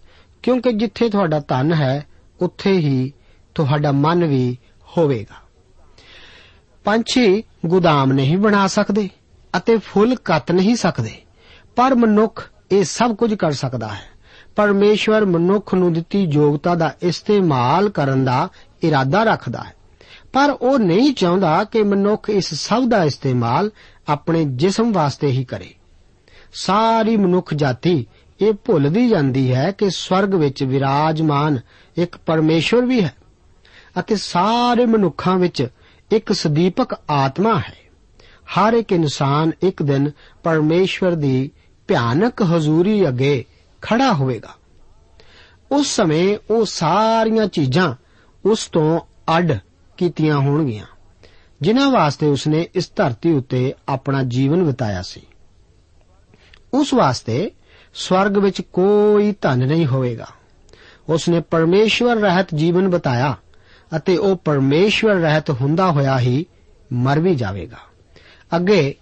ਕਿਉਂਕਿ 0.46 0.72
ਜਿੱਥੇ 0.72 1.08
ਤੁਹਾਡਾ 1.08 1.40
ਧਨ 1.40 1.72
ਹੈ, 1.72 2.06
ਉੱਥੇ 2.40 2.72
ਹੀ 2.72 3.12
ਤੁਹਾਡਾ 3.54 3.92
ਮਨ 3.92 4.24
ਵੀ 4.24 4.58
ਹੋਵੇਗਾ। 4.98 5.34
ਪੰਛੀ 6.84 7.42
ਗੁਦਾਮ 7.66 8.12
ਨਹੀਂ 8.12 8.38
ਬਣਾ 8.38 8.66
ਸਕਦੇ 8.66 9.08
ਅਤੇ 9.56 9.78
ਫੁੱਲ 9.78 10.14
ਕੱਤ 10.14 10.52
ਨਹੀਂ 10.52 10.76
ਸਕਦੇ। 10.76 11.14
ਪਰ 11.76 11.94
ਮਨੁੱਖ 11.94 12.50
ਇਹ 12.72 12.84
ਸਭ 12.84 13.14
ਕੁਝ 13.14 13.34
ਕਰ 13.34 13.52
ਸਕਦਾ 13.52 13.88
ਹੈ। 13.88 14.00
ਪਰਮੇਸ਼ਵਰ 14.56 15.24
ਮਨੁੱਖ 15.24 15.74
ਨੂੰ 15.74 15.92
ਦਿੱਤੀ 15.92 16.24
ਯੋਗਤਾ 16.24 16.74
ਦਾ 16.74 16.94
ਇਸਤੇਮਾਲ 17.02 17.88
ਕਰਨ 17.88 18.24
ਦਾ 18.24 18.48
ਇਰਾਦਾ 18.82 19.22
ਰੱਖਦਾ 19.22 19.62
ਹੈ। 19.62 19.74
ਪਰ 20.32 20.50
ਉਹ 20.50 20.78
ਨਹੀਂ 20.78 21.14
ਚਾਹੁੰਦਾ 21.14 21.64
ਕਿ 21.64 21.82
ਮਨੁੱਖ 21.82 22.30
ਇਸ 22.30 22.54
ਸਭ 22.54 22.88
ਦਾ 22.88 23.04
ਇਸਤੇਮਾਲ 23.04 23.70
ਆਪਣੇ 24.08 24.44
ਜਿਸਮ 24.44 24.92
ਵਾਸਤੇ 24.92 25.26
ਹੀ 25.26 25.44
ਕਰੇ। 25.44 25.74
ਸਾਰੀ 26.54 27.16
ਮਨੁੱਖ 27.16 27.54
ਜਾਤੀ 27.54 28.06
ਇਹ 28.40 28.52
ਭੁੱਲਦੀ 28.52 29.08
ਜਾਂਦੀ 29.08 29.54
ਹੈ 29.54 29.70
ਕਿ 29.70 29.90
ਸਵਰਗ 29.90 30.34
ਵਿੱਚ 30.34 30.62
ਵਿਰਾਜਮਾਨ 30.64 31.58
ਇੱਕ 31.96 32.16
ਪਰਮੇਸ਼ਵਰ 32.16 32.84
ਵੀ 32.84 33.02
ਹੈ 33.04 33.14
ਅਤੇ 34.00 34.16
ਸਾਰੇ 34.16 34.86
ਮਨੁੱਖਾਂ 34.86 35.36
ਵਿੱਚ 35.36 35.66
ਇੱਕ 36.10 36.32
ਸਦੀਪਕ 36.32 36.94
ਆਤਮਾ 37.10 37.58
ਹੈ। 37.58 37.74
ਹਰ 38.46 38.72
ਇੱਕ 38.72 38.92
ਇਨਸਾਨ 38.92 39.52
ਇੱਕ 39.62 39.82
ਦਿਨ 39.82 40.10
ਪਰਮੇਸ਼ਵਰ 40.42 41.14
ਦੀ 41.14 41.50
ਭਿਆਨਕ 41.88 42.42
ਹਜ਼ੂਰੀ 42.42 43.08
ਅੱਗੇ 43.08 43.44
ਖੜਾ 43.82 44.12
ਹੋਵੇਗਾ। 44.12 44.54
ਉਸ 45.72 45.86
ਸਮੇਂ 45.86 46.38
ਉਹ 46.50 46.64
ਸਾਰੀਆਂ 46.64 47.46
ਚੀਜ਼ਾਂ 47.46 47.94
ਉਸ 48.44 48.66
ਤੋਂ 48.66 49.00
ਅੱਡ 49.36 49.52
ਕੀਤੀਆਂ 49.96 50.38
ਹੋਣਗੀਆਂ, 50.38 50.86
ਜਿਨ੍ਹਾਂ 51.60 51.90
ਵਾਸਤੇ 51.90 52.26
ਉਸਨੇ 52.26 52.68
ਇਸ 52.74 52.90
ਧਰਤੀ 52.96 53.32
ਉੱਤੇ 53.32 53.74
ਆਪਣਾ 53.88 54.22
ਜੀਵਨ 54.22 54.64
ਬਿਤਾਇਆ 54.64 55.02
ਸੀ। 55.02 55.20
ਉਸ 56.74 56.94
ਵਾਸਤੇ 56.94 57.50
ਸਵਰਗ 57.98 58.38
ਵਿੱਚ 58.38 58.60
ਕੋਈ 58.60 59.34
ਧਨ 59.40 59.58
ਨਹੀਂ 59.58 59.86
ਹੋਵੇਗਾ। 59.86 60.26
ਉਸਨੇ 61.08 61.40
ਪਰਮੇਸ਼ਵਰ 61.40 62.16
ਰਹਿਤ 62.16 62.54
ਜੀਵਨ 62.54 62.88
ਬਿਤਾਇਆ 62.88 63.36
ਅਤੇ 63.96 64.16
ਉਹ 64.16 64.36
ਪਰਮੇਸ਼ਵਰ 64.36 65.14
ਰਹਿਤ 65.14 65.50
ਹੁੰਦਾ 65.50 65.90
ਹੋਇਆ 65.90 66.18
ਹੀ 66.18 66.46
ਮਰ 66.92 67.20
ਵੀ 67.20 67.34
ਜਾਵੇਗਾ। 67.34 67.76
ਅੱਗੇ 68.56 68.94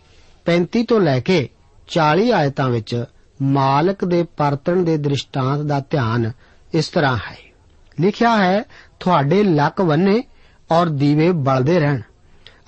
35 0.46 0.84
ਤੋਂ 0.84 1.00
ਲੈ 1.00 1.20
ਕੇ 1.20 1.48
40 1.88 2.32
ਆਇਤਾਂ 2.32 2.70
ਵਿੱਚ 2.70 3.04
ਮਾਲਕ 3.42 4.04
ਦੇ 4.04 4.22
ਪਰਤਣ 4.22 4.82
ਦੇ 4.82 4.96
ਦ੍ਰਿਸ਼ਟਾਂਤ 4.96 5.60
ਦਾ 5.60 5.80
ਧਿਆਨ 5.90 6.32
ਇਸ 6.74 6.88
ਤਰ੍ਹਾਂ 6.88 7.16
ਹੈ। 7.16 7.52
ਲਿਖਿਆ 8.00 8.36
ਹੈ, 8.36 8.64
ਤੁਹਾਡੇ 9.00 9.42
ਲੱਕ 9.42 9.80
ਵੰਨੇ 9.80 10.22
ਔਰ 10.70 10.86
ਦੀਵੇ 10.86 11.30
ਬਲਦੇ 11.32 11.78
ਰਹਿਣ 11.80 12.00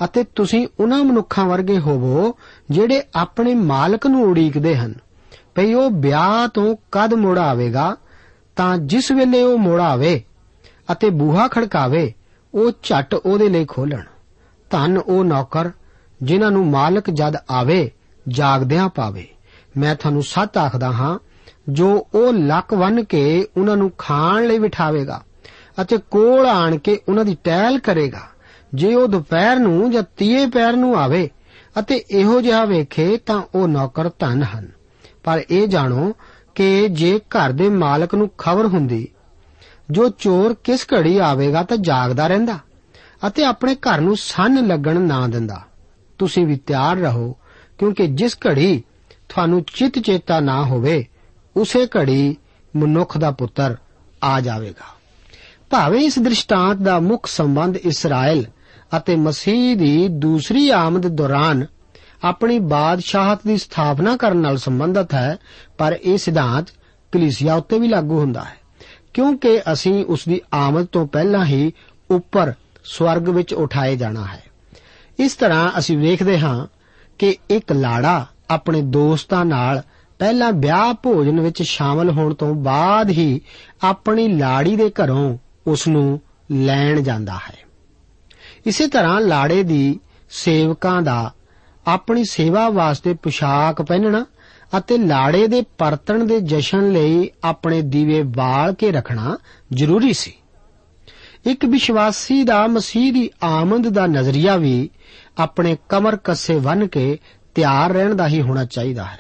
ਅਤੇ 0.05 0.25
ਤੁਸੀਂ 0.25 0.69
ਉਹਨਾਂ 0.81 1.05
ਮਨੁੱਖਾਂ 1.05 1.45
ਵਰਗੇ 1.45 1.79
ਹੋਵੋ 1.79 2.35
ਜਿਹੜੇ 2.71 3.03
ਆਪਣੇ 3.15 3.55
ਮਾਲਕ 3.55 4.07
ਨੂੰ 4.07 4.23
ਉਡੀਕਦੇ 4.23 4.77
ਹਨ। 4.77 4.95
ਭਈ 5.57 5.75
ਉਹ 5.75 5.91
ਵਿਆਹ 5.91 6.49
ਤੋਂ 6.49 6.77
ਕਦ 6.93 7.15
ਮੁੜ 7.15 7.39
ਆਵੇਗਾ, 7.39 7.97
ਤਾਂ 8.57 8.77
ਜਿਸ 8.77 9.11
ਵੇਲੇ 9.13 9.43
ਉਹ 9.43 9.59
ਮੁੜ 9.59 9.81
ਆਵੇ 9.81 10.23
ਅਤੇ 10.93 11.11
ਬੂਹਾ 11.11 11.49
ਖੜਕਾਵੇ, 11.49 12.13
ਉਹ 12.55 12.71
ਝਟ 12.83 13.15
ਉਹਦੇ 13.15 13.49
ਲਈ 13.49 13.65
ਖੋਲਣ। 13.65 14.03
ਧੰਨ 14.71 14.99
ਉਹ 14.99 15.25
ਨੌਕਰ, 15.25 15.71
ਜਿਨ੍ਹਾਂ 16.23 16.51
ਨੂੰ 16.51 16.67
ਮਾਲਕ 16.67 17.11
ਜਦ 17.11 17.37
ਆਵੇ, 17.51 17.91
ਜਾਗਦਿਆਂ 18.29 18.89
ਪਾਵੇ। 18.89 19.29
ਮੈਂ 19.77 19.95
ਤੁਹਾਨੂੰ 19.95 20.23
ਸੱਚ 20.23 20.57
ਆਖਦਾ 20.57 20.93
ਹਾਂ, 20.93 21.19
ਜੋ 21.69 22.07
ਉਹ 22.15 22.33
ਲੱਕ 22.33 22.75
ਵੰਨ 22.75 23.05
ਕੇ 23.05 23.49
ਉਹਨਾਂ 23.57 23.77
ਨੂੰ 23.77 23.93
ਖਾਣ 23.99 24.47
ਲਈ 24.47 24.59
ਬਿਠਾਵੇਗਾ 24.59 25.23
ਅਤੇ 25.81 25.99
ਕੋਲ 26.11 26.47
ਆਣ 26.47 26.79
ਕੇ 26.79 27.01
ਉਹਨਾਂ 27.09 27.25
ਦੀ 27.25 27.37
ਟਹਿਲ 27.45 27.79
ਕਰੇਗਾ, 27.79 28.23
ਜੇ 28.75 28.95
ਉਹ 28.95 29.09
ਦੁਪਹਿਰ 29.09 29.59
ਨੂੰ 29.59 29.91
ਜਾਂ 29.91 30.03
ਤੀਏ 30.17 30.47
ਪੈਰ 30.47 30.73
ਨੂੰ 30.73 30.97
ਆਵੇ 30.97 31.31
ਅਤੇ 31.79 32.05
ਇਹੋ 32.11 32.41
ਜਿਹਾ 32.41 32.65
ਵੇਖੇ 32.65 33.17
ਤਾਂ 33.17 33.43
ਉਹ 33.55 33.69
ਨੌਕਰ 33.69 34.11
ਧਨ 34.19 34.43
ਹਨ। 34.43 34.76
ਪਰ 35.27 35.43
ਇਹ 35.51 35.69
ਜਾਣੋ 35.69 36.13
ਕਿ 36.55 36.89
ਜੇ 36.89 37.19
ਘਰ 37.19 37.53
ਦੇ 37.53 37.69
ਮਾਲਕ 37.69 38.15
ਨੂੰ 38.15 38.31
ਖਬਰ 38.39 38.67
ਹੁੰਦੀ, 38.67 39.09
ਜੋ 39.91 40.09
ਚੋਰ 40.09 40.55
ਕਿਸ 40.65 40.87
ਘੜੀ 40.95 41.19
ਆਵੇਗਾ 41.19 41.63
ਤਾਂ 41.63 41.77
ਜਾਗਦਾ 41.77 42.27
ਰਹਿੰਦਾ 42.27 42.59
ਅਤੇ 43.27 43.45
ਆਪਣੇ 43.45 43.75
ਘਰ 43.75 44.01
ਨੂੰ 44.01 44.17
ਸੰਨ 44.17 44.67
ਲੱਗਣ 44.67 45.01
ਨਾ 45.01 45.27
ਦਿੰਦਾ। 45.27 45.63
ਤੁਸੀਂ 46.19 46.47
ਵੀ 46.47 46.57
ਤਿਆਰ 46.57 46.97
ਰਹੋ, 46.97 47.37
ਕਿਉਂਕਿ 47.79 48.07
ਜਿਸ 48.07 48.37
ਘੜੀ 48.49 48.83
ਤੁਹਾਨੂੰ 49.29 49.65
ਚਿਤ 49.75 49.99
ਚੇਤਾ 49.99 50.41
ਨਾ 50.41 50.65
ਹੋਵੇ, 50.65 51.07
ਉਸੇ 51.57 51.87
ਘੜੀ 51.87 52.37
ਮਨੁੱਖ 52.77 53.19
ਦਾ 53.19 53.31
ਪੁੱਤਰ 53.31 53.77
ਆ 54.23 54.41
ਜਾਵੇਗਾ। 54.41 54.95
ਭਾਵੇਂ 55.71 56.01
ਇਸ 56.01 56.19
ਦ੍ਰਿਸ਼ਟਾਂਤ 56.19 56.77
ਦਾ 56.77 57.01
ਮੁੱਖ 57.01 57.27
ਸੰਬੰਧ 57.27 57.77
ਇਸਰਾਇਲ 57.77 58.47
ਅਤੇ 58.97 59.17
ਮਸੀਹ 59.17 59.77
ਦੀ 59.77 60.09
ਦੂਸਰੀ 60.09 60.71
ਆਮਦ 60.71 61.07
ਦੌਰਾਨ 61.07 61.67
ਆਪਣੀ 62.25 62.59
ਬਾਦਸ਼ਾਹਤ 62.59 63.41
ਦੀ 63.47 63.57
ਸਥਾਪਨਾ 63.57 64.17
ਕਰਨ 64.17 64.37
ਨਾਲ 64.37 64.57
ਸੰਬੰਧਿਤ 64.57 65.15
ਹੈ, 65.15 65.37
ਪਰ 65.79 65.99
ਇਹ 66.03 66.19
ਸਿਧਾਂਤ 66.19 66.67
ਕਲੀਸਿਆ 67.13 67.55
ਉੱਤੇ 67.55 67.79
ਵੀ 67.79 67.89
ਲਾਗੂ 67.89 68.21
ਹੁੰਦਾ 68.21 68.45
ਹੈ, 68.45 68.57
ਕਿਉਂਕਿ 69.15 69.61
ਅਸੀਂ 69.73 70.05
ਉਸ 70.05 70.29
ਦੀ 70.29 70.41
ਆਮਦ 70.55 70.87
ਤੋਂ 70.87 71.07
ਪਹਿਲਾਂ 71.07 71.45
ਹੀ 71.45 71.73
ਉੱਪਰ 72.11 72.53
ਸਵਰਗ 72.85 73.29
ਵਿੱਚ 73.29 73.55
ਉਠਾਏ 73.55 73.97
ਜਾਣਾ 73.97 74.25
ਹੈ। 74.25 74.43
ਇਸ 75.19 75.35
ਤਰ੍ਹਾਂ 75.35 75.71
ਅਸੀਂ 75.79 75.99
ਵੇਖਦੇ 75.99 76.39
ਹਾਂ 76.39 76.67
ਕਿ 77.19 77.37
ਇੱਕ 77.51 77.73
ਲਾੜਾ 77.73 78.27
ਆਪਣੇ 78.51 78.83
ਦੋਸਤਾਂ 78.83 79.45
ਨਾਲ 79.45 79.83
ਪਹਿਲਾਂ 80.19 80.53
ਵਿਆਹ 80.53 80.95
ਭੋਜਨ 80.95 81.41
ਵਿੱਚ 81.41 81.63
ਸ਼ਾਮਲ 81.63 82.11
ਹੋਣ 82.11 82.35
ਤੋਂ 82.35 82.55
ਬਾਅਦ 82.55 83.11
ਹੀ 83.11 83.41
ਆਪਣੀ 83.83 84.29
ਲਾੜੀ 84.29 84.77
ਦੇ 84.77 84.91
ਘਰੋਂ 84.91 85.39
ਉਸ 85.67 85.89
ਨੂੰ 85.89 86.21
ਲੈਣ 86.53 87.01
ਜਾਂਦਾ 87.01 87.33
ਹੈ। 87.33 87.57
ਇਸੇ 88.67 88.87
ਤਰ੍ਹਾਂ 88.87 89.21
ਲਾੜੇ 89.21 89.63
ਦੀ 89.63 90.01
ਸੇਵਕਾਂ 90.31 91.03
ਦਾ 91.03 91.33
ਆਪਣੀ 91.87 92.25
ਸੇਵਾ 92.25 92.69
ਵਾਸਤੇ 92.69 93.15
ਪੁਸ਼ਾਕ 93.15 93.83
ਪਹਿਨਣਾ 93.83 94.27
ਅਤੇ 94.79 94.99
ਲਾੜੇ 94.99 95.47
ਦੇ 95.47 95.63
ਪਰਤਣ 95.79 96.25
ਦੇ 96.25 96.41
ਜਸ਼ਨ 96.41 96.93
ਲਈ 96.93 97.31
ਆਪਣੇ 97.45 97.83
ਦੀਵੇ 97.83 98.23
ਬਾਲ 98.23 98.75
ਕੇ 98.75 98.93
ਰੱਖਣਾ 98.93 99.39
ਜ਼ਰੂਰੀ 99.73 100.13
ਸੀ। 100.13 100.33
ਇੱਕ 101.47 101.65
ਵਿਸ਼ਵਾਸੀ 101.65 102.43
ਦਾ 102.43 102.67
ਮਸੀਹ 102.67 103.13
ਦੀ 103.13 103.31
ਆਮਦ 103.43 103.89
ਦਾ 103.89 104.07
ਨਜ਼ਰੀਆ 104.07 104.57
ਵੀ 104.57 104.91
ਆਪਣੇ 105.39 105.77
ਕਮਰ 105.89 106.17
ਕੱਸੇ 106.17 106.59
ਬੰਨ 106.59 106.87
ਕੇ 106.87 107.19
ਤਿਆਰ 107.55 107.93
ਰਹਿਣ 107.93 108.15
ਦਾ 108.15 108.29
ਹੀ 108.29 108.43
ਹੋਣਾ 108.43 108.65
ਚਾਹੀਦਾ 108.65 109.05
ਹੈ। 109.05 109.19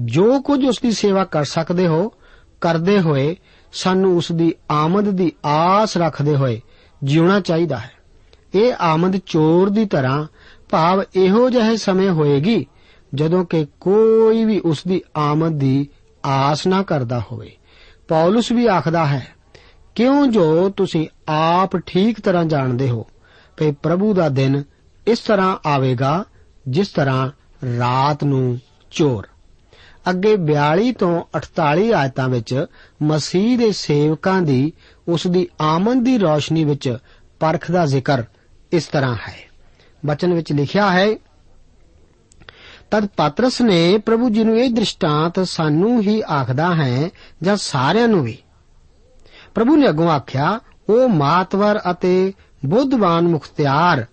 ਜੋ 0.00 0.40
ਕੁਝ 0.40 0.64
ਉਸ 0.64 0.78
ਦੀ 0.82 0.90
ਸੇਵਾ 0.90 1.24
ਕਰ 1.24 1.44
ਸਕਦੇ 1.44 1.86
ਹੋ, 1.86 2.12
ਕਰਦੇ 2.60 3.00
ਹੋਏ, 3.00 3.36
ਸਾਨੂੰ 3.72 4.16
ਉਸ 4.16 4.32
ਦੀ 4.32 4.52
ਆਮਦ 4.70 5.10
ਦੀ 5.10 5.32
ਆਸ 5.46 5.96
ਰੱਖਦੇ 5.96 6.36
ਹੋਏ 6.36 6.60
ਜਿਉਣਾ 7.04 7.40
ਚਾਹੀਦਾ 7.40 7.78
ਹੈ। 7.78 7.90
ਇਹ 8.54 8.72
ਆਮਦ 8.80 9.16
ਚੋਰ 9.26 9.70
ਦੀ 9.70 9.84
ਤਰ੍ਹਾਂ 9.84 10.26
ਭਾਵ 10.72 11.02
ਇਹੋ 11.16 11.50
ਜਿਹੇ 11.50 11.76
ਸਮੇਂ 11.76 12.10
ਹੋਏਗੀ 12.10 12.66
ਜਦੋਂ 13.14 13.44
ਕਿ 13.44 13.66
ਕੋਈ 13.80 14.44
ਵੀ 14.44 14.58
ਉਸ 14.58 14.82
ਦੀ 14.88 15.02
ਆਮਦ 15.16 15.58
ਦੀ 15.58 15.88
ਆਸ 16.24 16.66
ਨਾ 16.66 16.82
ਕਰਦਾ 16.82 17.22
ਹੋਵੇ। 17.32 17.56
ਪੌਲਸ 18.08 18.52
ਵੀ 18.52 18.66
ਆਖਦਾ 18.66 19.06
ਹੈ, 19.06 19.26
ਕਿਉਂ 19.94 20.26
ਜੋ 20.26 20.68
ਤੁਸੀਂ 20.68 21.08
ਆਪ 21.28 21.76
ਠੀਕ 21.76 22.20
ਤਰ੍ਹਾਂ 22.20 22.44
ਜਾਣਦੇ 22.44 22.90
ਹੋ 22.90 23.06
ਕਿ 23.56 23.70
ਪ੍ਰਭੂ 23.72 24.14
ਦਾ 24.14 24.28
ਦਿਨ 24.28 24.62
ਇਸ 25.06 25.18
ਤਰ੍ਹਾਂ 25.18 25.56
ਆਵੇਗਾ 25.66 26.24
ਜਿਸ 26.68 26.88
ਤਰ੍ਹਾਂ 26.88 27.30
ਰਾਤ 27.78 28.24
ਨੂੰ 28.24 28.60
ਚੋਰ। 28.90 29.26
ਅੱਗੇ 30.10 30.36
42 30.36 30.92
ਤੋਂ 30.92 31.22
48 31.34 31.92
ਆਇਤਾਂ 31.92 32.28
ਵਿੱਚ 32.28 32.66
ਮਸੀਹ 33.02 33.58
ਦੇ 33.58 33.72
ਸੇਵਕਾਂ 33.72 34.42
ਦੀ 34.42 34.72
ਉਸ 35.08 35.26
ਦੀ 35.26 35.48
ਆਮਦ 35.60 36.04
ਦੀ 36.04 36.18
ਰੌਸ਼ਨੀ 36.18 36.64
ਵਿੱਚ 36.64 36.96
ਪਰਖ 37.40 37.70
ਦਾ 37.70 37.86
ਜ਼ਿਕਰ 37.86 38.22
ਇਸ 38.72 38.86
ਤਰ੍ਹਾਂ 38.86 39.14
ਹੈ। 39.14 39.51
ਬਚਨ 40.06 40.34
ਵਿੱਚ 40.34 40.52
ਲਿਖਿਆ 40.52 40.90
ਹੈ, 40.90 41.16
ਤਦ 42.90 43.08
ਪਾਤਰਸ 43.16 43.60
ਨੇ 43.60 43.98
ਪ੍ਰਭੂ 43.98 44.30
ਜੀ 44.30 44.44
ਨੂੰ 44.44 44.58
ਇਹ 44.60 44.70
ਦ੍ਰਿਸ਼ਟਾਂਤ 44.70 45.40
ਸਾਨੂੰ 45.40 46.02
ਹੀ 46.02 46.22
ਆਖਦਾ 46.30 46.74
ਹੈ, 46.74 47.10
ਜਾਂ 47.42 47.56
ਸਾਰਿਆਂ 47.56 48.08
ਨੂੰ 48.08 48.22
ਵੀ। 48.22 48.38
ਪ੍ਰਭੂ 49.54 49.76
ਨੇ 49.76 49.88
ਅੱਗੋਂ 49.88 50.10
ਆਖਿਆ 50.10 50.60
ਉਹ 50.88 51.08
ਮਾਤਵਰ 51.08 51.80
ਅਤੇ 51.90 52.32
ਬੁੱਧਵਾਨ 52.66 53.28
ਮੁਖਤਿਆਰ, 53.28 54.06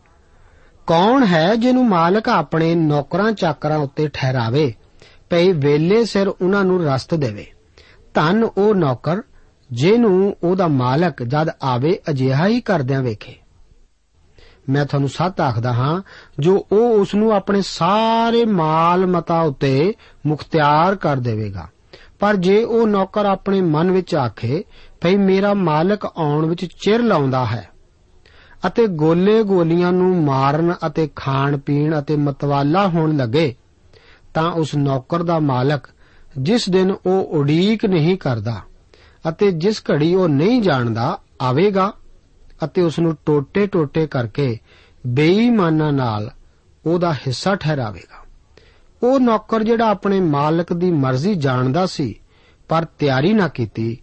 ਕੌਣ 0.87 1.25
ਹੈ 1.25 1.55
ਜਿਹਨੂੰ 1.55 1.89
ਮਾਲਕ 1.89 2.29
ਆਪਣੇ 2.29 2.75
ਨੌਕਰਾਂ 2.75 3.31
ਚਾਕਰਾਂ 3.31 3.77
ਉੱਤੇ 3.77 4.09
ਠਹਿਰਾਵੇ 4.13 4.73
ਪਈ 5.29 5.51
ਵੇਲੇ 5.51 6.05
ਸਿਰ 6.05 6.27
ਉਹਨਾਂ 6.27 6.63
ਨੂੰ 6.63 6.83
ਰਸਤ 6.83 7.13
ਦੇਵੇ? 7.13 7.45
ਧੰਨ 8.13 8.43
ਉਹ 8.43 8.75
ਨੌਕਰ 8.75 9.21
ਜਿਹਨੂੰ 9.71 10.35
ਉਹਦਾ 10.43 10.67
ਮਾਲਕ 10.67 11.23
ਜਦ 11.23 11.49
ਆਵੇ 11.63 11.99
ਅਜਿਹਾ 12.09 12.47
ਹੀ 12.47 12.61
ਕਰਦਿਆਂ 12.61 13.01
ਵੇਖੇ। 13.01 13.35
ਮੈਂ 14.69 14.85
ਤੁਹਾਨੂੰ 14.85 15.09
ਸੱਚ 15.09 15.39
ਆਖਦਾ 15.41 15.73
ਹਾਂ, 15.73 16.01
ਜੋ 16.39 16.65
ਉਹ 16.71 16.99
ਉਸ 16.99 17.15
ਨੂੰ 17.15 17.31
ਆਪਣੇ 17.31 17.61
ਸਾਰੇ 17.61 18.45
ਮਾਲ 18.45 19.05
ਮਤਾ 19.07 19.41
ਉੱਤੇ 19.41 19.93
ਮੁਖਤਿਆਰ 20.25 20.95
ਕਰ 20.95 21.17
ਦੇਵੇਗਾ। 21.17 21.67
ਪਰ 22.19 22.35
ਜੇ 22.35 22.63
ਉਹ 22.63 22.87
ਨੌਕਰ 22.87 23.25
ਆਪਣੇ 23.25 23.61
ਮਨ 23.61 23.91
ਵਿੱਚ 23.91 24.15
ਆਖੇ, 24.15 24.63
ਭਈ 25.01 25.15
ਮੇਰਾ 25.17 25.53
ਮਾਲਕ 25.53 26.05
ਆਉਣ 26.05 26.45
ਵਿੱਚ 26.45 26.65
ਚਿਰ 26.65 27.03
ਲਾਉਂਦਾ 27.03 27.45
ਹੈ, 27.45 27.67
ਅਤੇ 28.67 28.87
ਗੋਲੇ 28.87 29.43
ਗੋਲੀਆਂ 29.43 29.91
ਨੂੰ 29.91 30.23
ਮਾਰਨ 30.23 30.73
ਅਤੇ 30.87 31.09
ਖਾਣ 31.15 31.57
ਪੀਣ 31.57 31.99
ਅਤੇ 31.99 32.15
ਮਤਵਾਲਾ 32.15 32.87
ਹੋਣ 32.87 33.15
ਲੱਗੇ, 33.17 33.55
ਤਾਂ 34.33 34.51
ਉਸ 34.51 34.75
ਨੌਕਰ 34.75 35.23
ਦਾ 35.23 35.39
ਮਾਲਕ 35.39 35.87
ਜਿਸ 36.37 36.69
ਦਿਨ 36.69 36.91
ਉਹ 37.05 37.21
ਉਡੀਕ 37.31 37.85
ਨਹੀਂ 37.85 38.17
ਕਰਦਾ 38.17 38.55
ਅਤੇ 39.29 39.51
ਜਿਸ 39.51 39.81
ਘੜੀ 39.91 40.13
ਉਹ 40.15 40.27
ਨਹੀਂ 40.29 40.61
ਜਾਣਦਾ, 40.61 41.17
ਆਵੇਗਾ। 41.41 41.91
ਅਤੇ 42.63 42.81
ਉਸ 42.81 42.99
ਨੂੰ 42.99 43.17
ਟੋਟੇ-ਟੋਟੇ 43.25 44.07
ਕਰਕੇ 44.07 44.57
ਬੇਈਮਾਨਾਂ 45.07 45.93
ਨਾਲ 45.93 46.31
ਉਹਦਾ 46.85 47.13
ਹਿੱਸਾ 47.13 47.55
ਠਹਿਰਾਵੇਗਾ। 47.55 48.25
ਉਹ 49.03 49.19
ਨੌਕਰ 49.19 49.63
ਜਿਹੜਾ 49.63 49.89
ਆਪਣੇ 49.89 50.21
ਮਾਲਕ 50.21 50.73
ਦੀ 50.73 50.91
ਮਰਜ਼ੀ 50.91 51.35
ਜਾਣਦਾ 51.35 51.85
ਸੀ, 51.85 52.19
ਪਰ 52.69 52.85
ਤਿਆਰੀ 52.85 53.33
ਨਾ 53.33 53.47
ਕੀਤੀ, 53.47 53.97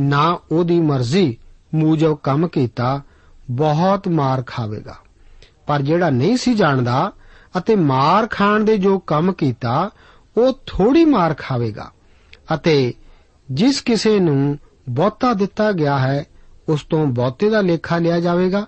ਨਾ 0.00 0.38
ਉਹਦੀ 0.52 0.80
ਮਰਜ਼ੀ 0.80 1.36
ਮੂਜਬ 1.74 2.14
ਕੰਮ 2.14 2.48
ਕੀਤਾ, 2.48 3.02
ਬਹੁਤ 3.50 4.08
ਮਾਰ 4.08 4.42
ਖਾਵੇਗਾ। 4.46 4.96
ਪਰ 5.66 5.82
ਜਿਹੜਾ 5.82 6.10
ਨਹੀਂ 6.10 6.36
ਸੀ 6.36 6.54
ਜਾਣਦਾ 6.54 7.12
ਅਤੇ 7.58 7.76
ਮਾਰ 7.76 8.26
ਖਾਣ 8.26 8.64
ਦੇ 8.64 8.78
ਜੋ 8.78 8.98
ਕੰਮ 8.98 9.32
ਕੀਤਾ, 9.32 9.90
ਉਹ 10.36 10.58
ਥੋੜੀ 10.66 11.04
ਮਾਰ 11.04 11.34
ਖਾਵੇਗਾ। 11.38 11.90
ਅਤੇ 12.54 12.94
ਜਿਸ 13.50 13.80
ਕਿਸੇ 13.80 14.20
ਨੂੰ 14.20 14.58
ਬਹੁਤਾ 14.88 15.32
ਦਿੱਤਾ 15.32 15.72
ਗਿਆ 15.72 15.98
ਹੈ 15.98 16.24
ਉਸ 16.70 16.84
ਤੋਂ 16.84 17.06
ਬਹੁਤੇ 17.06 17.50
ਦਾ 17.50 17.60
ਲੇਖਾ 17.60 17.98
ਲਿਆ 17.98 18.20
ਜਾਵੇਗਾ 18.20 18.66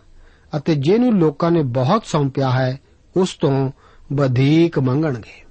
ਅਤੇ 0.57 0.75
ਜਿਹਨੂੰ 0.75 1.19
ਲੋਕਾਂ 1.19 1.51
ਨੇ 1.51 1.62
ਬਹੁਤ 1.62 2.07
ਸੌਂਪਿਆ 2.07 2.51
ਹੈ, 2.51 2.81
ਉਸ 3.17 3.35
ਤੋਂ 3.35 3.71
ਵਧੇਕ 4.12 4.79
ਮੰਗਣਗੇ। 4.79 5.43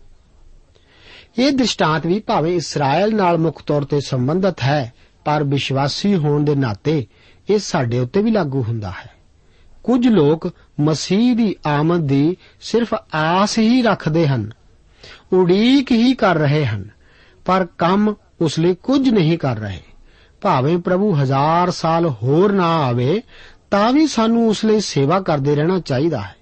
ਇਹ 1.39 1.51
ਦ੍ਰਿਸ਼ਟਾਂਤ 1.51 2.05
ਵੀ 2.05 2.19
ਭਾਵੇਂ 2.19 2.55
ਇਸਰਾਇਲ 2.55 3.15
ਨਾਲ 3.15 3.37
ਮੁੱਖ 3.37 3.63
ਤੌਰ 3.63 3.83
ਤੇ 3.83 3.99
ਸੰਬੰਧਿਤ 4.01 4.61
ਹੈ, 4.61 4.93
ਪਰ 5.25 5.43
ਵਿਸ਼ਵਾਸੀ 5.43 6.15
ਹੋਣ 6.15 6.43
ਦੇ 6.43 6.55
ਨਾਤੇ 6.55 7.05
ਇਹ 7.49 7.59
ਸਾਡੇ 7.59 7.99
ਉੱਤੇ 7.99 8.21
ਵੀ 8.21 8.31
ਲਾਗੂ 8.31 8.63
ਹੁੰਦਾ 8.63 8.91
ਹੈ। 8.91 9.09
ਕੁਝ 9.83 10.07
ਲੋਕ 10.07 10.51
ਮਸੀਹ 10.79 11.35
ਦੀ 11.35 11.55
ਆਮਦ 11.67 12.07
ਦੀ 12.07 12.37
ਸਿਰਫ 12.61 12.93
ਆਸ 13.15 13.59
ਹੀ 13.59 13.81
ਰੱਖਦੇ 13.81 14.27
ਹਨ, 14.27 14.51
ਉਡੀਕ 15.33 15.91
ਹੀ 15.91 16.13
ਕਰ 16.13 16.35
ਰਹੇ 16.35 16.65
ਹਨ, 16.65 16.89
ਪਰ 17.45 17.67
ਕੰਮ 17.77 18.13
ਉਸ 18.41 18.59
ਲਈ 18.59 18.75
ਕੁਝ 18.75 19.09
ਨਹੀਂ 19.09 19.37
ਕਰ 19.37 19.57
ਰਹੇ। 19.57 19.81
ਭਾਵੇਂ 20.41 20.77
ਪ੍ਰਭੂ 20.77 21.15
ਹਜ਼ਾਰ 21.15 21.71
ਸਾਲ 21.71 22.09
ਹੋਰ 22.09 22.51
ਨਾ 22.51 22.67
ਆਵੇ, 22.67 23.21
ਤਾਂ 23.71 23.93
ਵੀ 23.93 24.07
ਸਾਨੂੰ 24.07 24.47
ਉਸ 24.47 24.65
ਲਈ 24.65 24.79
ਸੇਵਾ 24.79 25.19
ਕਰਦੇ 25.19 25.55
ਰਹਿਣਾ 25.55 25.79
ਚਾਹੀਦਾ 25.79 26.21
ਹੈ। 26.21 26.35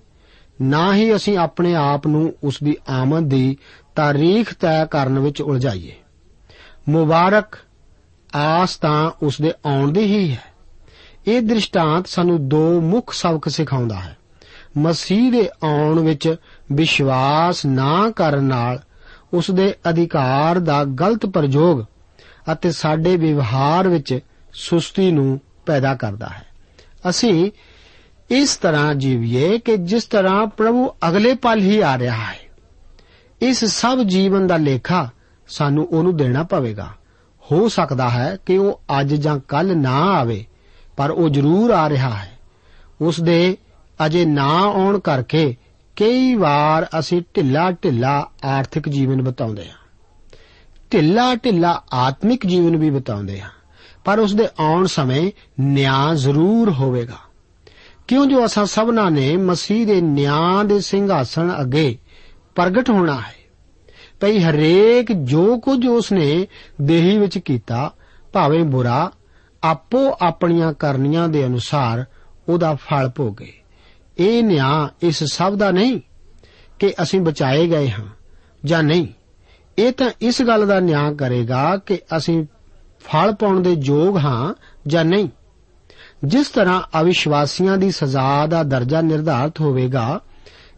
ਨਾ 0.61 0.95
ਹੀ 0.95 1.15
ਅਸੀਂ 1.15 1.37
ਆਪਣੇ 1.37 1.75
ਆਪ 1.75 2.07
ਨੂੰ 2.07 2.33
ਉਸ 2.43 2.57
ਦੀ 2.63 2.77
ਆਮਦ 2.89 3.29
ਦੀ 3.29 3.57
ਤਾਰੀਖ 3.95 4.53
ਤੈਅ 4.53 4.85
ਕਰਨ 4.85 5.19
ਵਿੱਚ 5.19 5.41
ਉਲਝਾਈਏ। 5.41 5.95
ਮੁਬਾਰਕ 6.89 7.57
ਆਸ 8.35 8.77
ਤਾਂ 8.77 9.11
ਉਸ 9.23 9.41
ਦੇ 9.41 9.51
ਆਉਣ 9.65 9.91
ਦੀ 9.91 10.01
ਹੀ 10.01 10.31
ਹੈ। 10.31 10.43
ਇਹ 11.27 11.41
ਦ੍ਰਿਸ਼ਟਾਂਤ 11.41 12.07
ਸਾਨੂੰ 12.07 12.49
ਦੋ 12.49 12.81
ਮੁੱਖ 12.81 13.13
ਸਬਕ 13.13 13.49
ਸਿਖਾਉਂਦਾ 13.49 13.95
ਹੈ। 13.95 14.17
ਮਸੀਹ 14.77 15.31
ਦੇ 15.31 15.49
ਆਉਣ 15.63 15.99
ਵਿੱਚ 15.99 16.35
ਵਿਸ਼ਵਾਸ 16.71 17.65
ਨਾ 17.65 18.11
ਕਰਨ 18.15 18.43
ਨਾਲ 18.43 18.79
ਉਸ 19.33 19.51
ਦੇ 19.51 19.75
ਅਧਿਕਾਰ 19.89 20.59
ਦਾ 20.59 20.83
ਗਲਤ 20.83 21.25
ਪ੍ਰਯੋਗ 21.25 21.83
ਅਤੇ 22.51 22.71
ਸਾਡੇ 22.71 23.17
ਵਿਵਹਾਰ 23.17 23.87
ਵਿੱਚ 23.87 24.19
ਸੁਸਤੀ 24.53 25.11
ਨੂੰ 25.11 25.39
ਪੈਦਾ 25.65 25.95
ਕਰਦਾ 25.95 26.29
ਹੈ। 26.29 26.45
ਅਸੀਂ 27.09 27.51
ਇਸ 28.29 28.57
ਤਰ੍ਹਾਂ 28.57 28.95
ਜੀਵੀਏ 28.95 29.57
ਕਿ 29.57 29.77
ਜਿਸ 29.77 30.03
ਤਰ੍ਹਾਂ 30.03 30.47
ਪ੍ਰਭੂ 30.47 30.89
ਅਗਲੇ 31.07 31.33
ਪਲ 31.33 31.59
ਹੀ 31.59 31.79
ਆ 31.79 31.97
ਰਿਹਾ 31.97 32.17
ਹੈ। 32.17 32.39
ਇਸ 33.41 33.65
ਸਭ 33.65 34.01
ਜੀਵਨ 34.01 34.47
ਦਾ 34.47 34.57
ਲੇਖਾ 34.57 35.09
ਸਾਨੂੰ 35.47 35.87
ਉਹਨੂੰ 35.87 36.17
ਦੇਣਾ 36.17 36.43
ਪਵੇਗਾ। 36.43 36.89
ਹੋ 37.51 37.69
ਸਕਦਾ 37.69 38.09
ਹੈ 38.09 38.37
ਕਿ 38.45 38.57
ਉਹ 38.57 38.81
ਅੱਜ 38.99 39.13
ਜਾਂ 39.13 39.39
ਕੱਲ 39.47 39.77
ਨਾ 39.77 39.95
ਆਵੇ, 39.95 40.45
ਪਰ 40.97 41.11
ਉਹ 41.11 41.29
ਜ਼ਰੂਰ 41.29 41.71
ਆ 41.71 41.89
ਰਿਹਾ 41.89 42.09
ਹੈ। 42.09 42.39
ਉਸ 43.01 43.21
ਦੇ 43.21 43.57
ਅਜੇ 44.05 44.25
ਨਾ 44.25 44.47
ਆਉਣ 44.47 44.99
ਕਰਕੇ 44.99 45.55
ਕਈ 45.95 46.35
ਵਾਰ 46.35 46.87
ਅਸੀਂ 46.99 47.21
ਢਿੱਲਾ 47.35 47.71
ਢਿੱਲਾ 47.71 48.29
ਆਰਥਿਕ 48.45 48.89
ਜੀਵਨ 48.89 49.21
ਬਤਾਉਂਦੇ 49.21 49.69
ਹਾਂ। 49.69 49.78
ਢਿੱਲਾ 50.93 51.35
ਢਿੱਲਾ 51.35 51.83
ਆਤਮਿਕ 51.93 52.45
ਜੀਵਨ 52.45 52.77
ਵੀ 52.77 52.89
ਬਤਾਉਂਦੇ 52.89 53.41
ਹਾਂ। 53.41 53.49
ਪਰ 54.05 54.19
ਉਸ 54.19 54.33
ਦੇ 54.33 54.47
ਆਉਣ 54.59 54.85
ਸਮੇਂ 54.85 55.31
ਨਿਆਂ 55.59 56.15
ਜ਼ਰੂਰ 56.15 56.71
ਹੋਵੇਗਾ। 56.71 57.17
ਕਿਉਂ 58.07 58.25
ਜੋ 58.25 58.45
ਅਸਾਂ 58.45 58.65
ਸਭਨਾਂ 58.65 59.11
ਨੇ 59.11 59.37
ਮਸੀਹ 59.37 59.87
ਦੇ 59.87 60.01
ਨਿਆਂ 60.01 60.65
ਦੇ 60.65 60.79
ਸਿੰਘਾਸਣ 60.79 61.51
ਅੱਗੇ 61.61 61.97
ਪ੍ਰਗਟ 62.55 62.89
ਹੋਣਾ 62.89 63.15
ਹੈ? 63.15 63.35
ਭਈ 64.21 64.39
ਹਰੇਕ 64.39 65.11
ਜੋ 65.11 65.59
ਕੁਝ 65.59 65.87
ਉਸ 65.87 66.11
ਨੇ 66.11 66.47
ਦੇਹੀ 66.81 67.17
ਵਿੱਚ 67.17 67.37
ਕੀਤਾ, 67.37 67.93
ਭਾਵੇਂ 68.33 68.63
ਬੁਰਾ, 68.63 69.11
ਆਪੋ 69.63 70.17
ਆਪਣੀਆਂ 70.21 70.73
ਕਰਨੀਆਂ 70.73 71.27
ਦੇ 71.27 71.45
ਅਨੁਸਾਰ 71.45 72.05
ਉਹਦਾ 72.49 72.75
ਫਲ 72.75 73.09
ਭੋਗੇ। 73.09 73.53
ਇਹ 74.17 74.43
ਨਿਆਂ 74.43 74.89
ਇਸ 75.01 75.23
ਸਭ 75.23 75.55
ਦਾ 75.55 75.71
ਨਹੀਂ 75.71 75.99
ਕਿ 76.79 76.93
ਅਸੀਂ 77.01 77.21
ਬਚਾਏ 77.21 77.67
ਗਏ 77.67 77.89
ਹਾਂ 77.89 78.05
ਜਾਂ 78.65 78.83
ਨਹੀਂ। 78.83 79.07
ਇਹ 79.79 79.91
ਤਾਂ 79.91 80.11
ਇਸ 80.21 80.41
ਗੱਲ 80.41 80.67
ਦਾ 80.67 80.79
ਨਿਆਂ 80.79 81.13
ਕਰੇਗਾ 81.13 81.77
ਕਿ 81.77 81.99
ਅਸੀਂ 82.17 82.45
ਫਲ 82.99 83.35
ਪਾਉਣ 83.35 83.59
ਦੇ 83.59 83.77
ਯੋਗ 83.81 84.17
ਹਾਂ 84.17 84.53
ਜਾਂ 84.87 85.05
ਨਹੀਂ। 85.05 85.29
ਜਿਸ 86.23 86.47
ਤਰ੍ਹਾਂ 86.47 87.01
ਅਵਿਸ਼ਵਾਸੀਆਂ 87.01 87.77
ਦੀ 87.77 87.91
ਸਜ਼ਾ 87.91 88.45
ਦਾ 88.45 88.63
ਦਰਜਾ 88.63 89.01
ਨਿਰਧਾਰਤ 89.01 89.61
ਹੋਵੇਗਾ, 89.61 90.21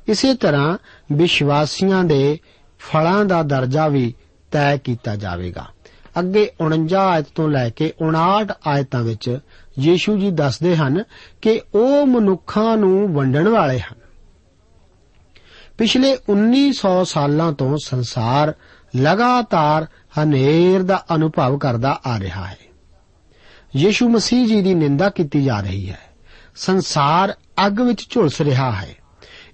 ਇਸੇ 0.08 0.34
ਤਰ੍ਹਾਂ 0.34 0.78
ਵਿਸ਼ਵਾਸੀਆਂ 1.12 2.04
ਦੇ 2.04 2.40
ਫਲਾਂ 2.80 3.26
ਦਾ 3.26 3.44
ਦਰਜਾ 3.44 3.88
ਵੀ 3.88 4.16
ਤੈਅ 4.52 4.78
ਕੀਤਾ 4.78 5.16
ਜਾਵੇਗਾ। 5.16 5.68
ਅੱਗੇ 6.20 6.50
49 6.60 7.00
ਆਇਤ 7.00 7.26
ਤੋਂ 7.36 7.50
ਲੈ 7.50 7.70
ਕੇ 7.70 7.94
59 8.02 8.52
ਆਇਤਾਂ 8.68 9.02
ਵਿੱਚ 9.02 9.40
ਯੀਸ਼ੂ 9.80 10.18
ਜੀ 10.18 10.32
ਦੱਸਦੇ 10.32 10.76
ਹਨ 10.76 11.04
ਕਿ 11.42 11.62
ਉਹ 11.76 12.06
ਮਨੁੱਖਾਂ 12.06 12.78
ਨੂੰ 12.78 13.14
ਵੰਡਣ 13.14 13.48
ਵਾਲੇ 13.48 13.80
ਹਨ। 13.80 14.02
ਪਿਛਲੇ 15.78 16.18
1900 16.30 17.04
ਸਾਲਾਂ 17.06 17.54
ਤੋਂ 17.54 17.78
ਸੰਸਾਰ 17.86 18.54
ਲਗਾਤਾਰ 18.96 19.88
ਹਨੇਰ 20.24 20.84
ਦਾ 20.84 21.06
ਅਨੁਭਵ 21.16 21.58
ਕਰਦਾ 21.58 22.02
ਆ 22.06 22.20
ਰਿਹਾ 22.20 22.48
ਹੈ। 22.48 22.58
ਯੀਸ਼ੂ 23.76 24.10
ਮਸੀਹ 24.10 24.48
ਜੀ 24.48 24.62
ਦੀ 24.62 24.74
ਨਿੰਦਾ 24.74 25.10
ਕੀਤੀ 25.10 25.44
ਜਾ 25.44 25.62
ਰਹੀ 25.62 25.90
ਹੈ। 25.90 26.00
ਸੰਸਾਰ 26.56 27.36
ਅੱਗ 27.68 27.82
ਵਿੱਚ 27.82 28.08
ਝੁਲਸ 28.10 28.42
ਰਿਹਾ 28.42 28.72
ਹੈ। 28.72 28.96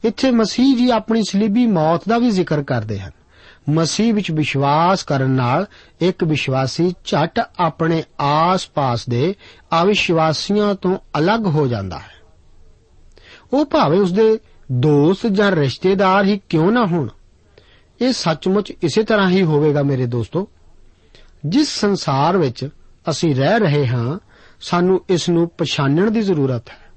ਇੱਥੇ 0.05 0.31
ਮਸੀਹ 0.31 0.77
ਜੀ 0.77 0.89
ਆਪਣੀ 0.89 1.23
ਸਲੀਬੀ 1.23 1.65
ਮੌਤ 1.65 2.01
ਦਾ 2.09 2.17
ਵੀ 2.17 2.29
ਜ਼ਿਕਰ 2.29 2.63
ਕਰਦੇ 2.63 2.99
ਹਨ। 2.99 3.11
ਮਸੀਹ 3.69 4.13
ਵਿੱਚ 4.13 4.31
ਵਿਸ਼ਵਾਸ 4.31 5.03
ਕਰਨ 5.03 5.29
ਨਾਲ 5.29 5.65
ਇੱਕ 6.01 6.23
ਵਿਸ਼ਵਾਸੀ 6.23 6.93
ਝਟ 7.05 7.39
ਆਪਣੇ 7.59 8.03
ਆਸ-ਪਾਸ 8.19 9.09
ਦੇ 9.09 9.35
ਅਵਿਸ਼ਵਾਸੀਆਂ 9.81 10.75
ਤੋਂ 10.75 10.97
ਅਲੱਗ 11.19 11.45
ਹੋ 11.45 11.67
ਜਾਂਦਾ 11.67 11.99
ਹੈ। 11.99 12.17
ਉਹ 13.53 13.65
ਭਾਵੇਂ 13.65 13.99
ਉਸਦੇ 13.99 14.39
ਦੋਸਤ 14.71 15.27
ਜਾਂ 15.27 15.51
ਰਿਸ਼ਤੇਦਾਰ 15.51 16.23
ਹੀ 16.23 16.41
ਕਿਉਂ 16.49 16.71
ਨਾ 16.71 16.85
ਹੋਣ 16.85 17.07
ਇਹ 18.01 18.13
ਸੱਚਮੁੱਚ 18.13 18.73
ਇਸੇ 18.83 19.03
ਤਰ੍ਹਾਂ 19.03 19.29
ਹੀ 19.29 19.43
ਹੋਵੇਗਾ 19.43 19.83
ਮੇਰੇ 19.83 20.05
ਦੋਸਤੋ। 20.05 20.47
ਜਿਸ 21.45 21.67
ਸੰਸਾਰ 21.67 22.37
ਵਿੱਚ 22.37 22.69
ਅਸੀਂ 23.09 23.35
ਰਹਿ 23.35 23.59
ਰਹੇ 23.59 23.87
ਹਾਂ, 23.87 24.19
ਸਾਨੂੰ 24.61 25.05
ਇਸ 25.09 25.29
ਨੂੰ 25.29 25.49
ਪਛਾਣਨ 25.49 26.13
ਦੀ 26.13 26.21
ਜ਼ਰੂਰਤ 26.21 26.69
ਹੈ। 26.69 26.87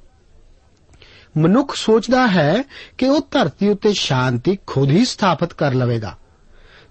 ਮਨੁੱਖ 1.37 1.75
ਸੋਚਦਾ 1.75 2.27
ਹੈ 2.27 2.65
ਕਿ 2.99 3.09
ਉਹ 3.09 3.21
ਧਰਤੀ 3.31 3.69
ਉੱਤੇ 3.69 3.93
ਸ਼ਾਂਤੀ 3.93 4.59
ਖੁਦ 4.67 4.91
ਹੀ 4.91 5.05
ਸਥਾਪਿਤ 5.05 5.53
ਕਰ 5.53 5.75
ਲਵੇਗਾ। 5.75 6.19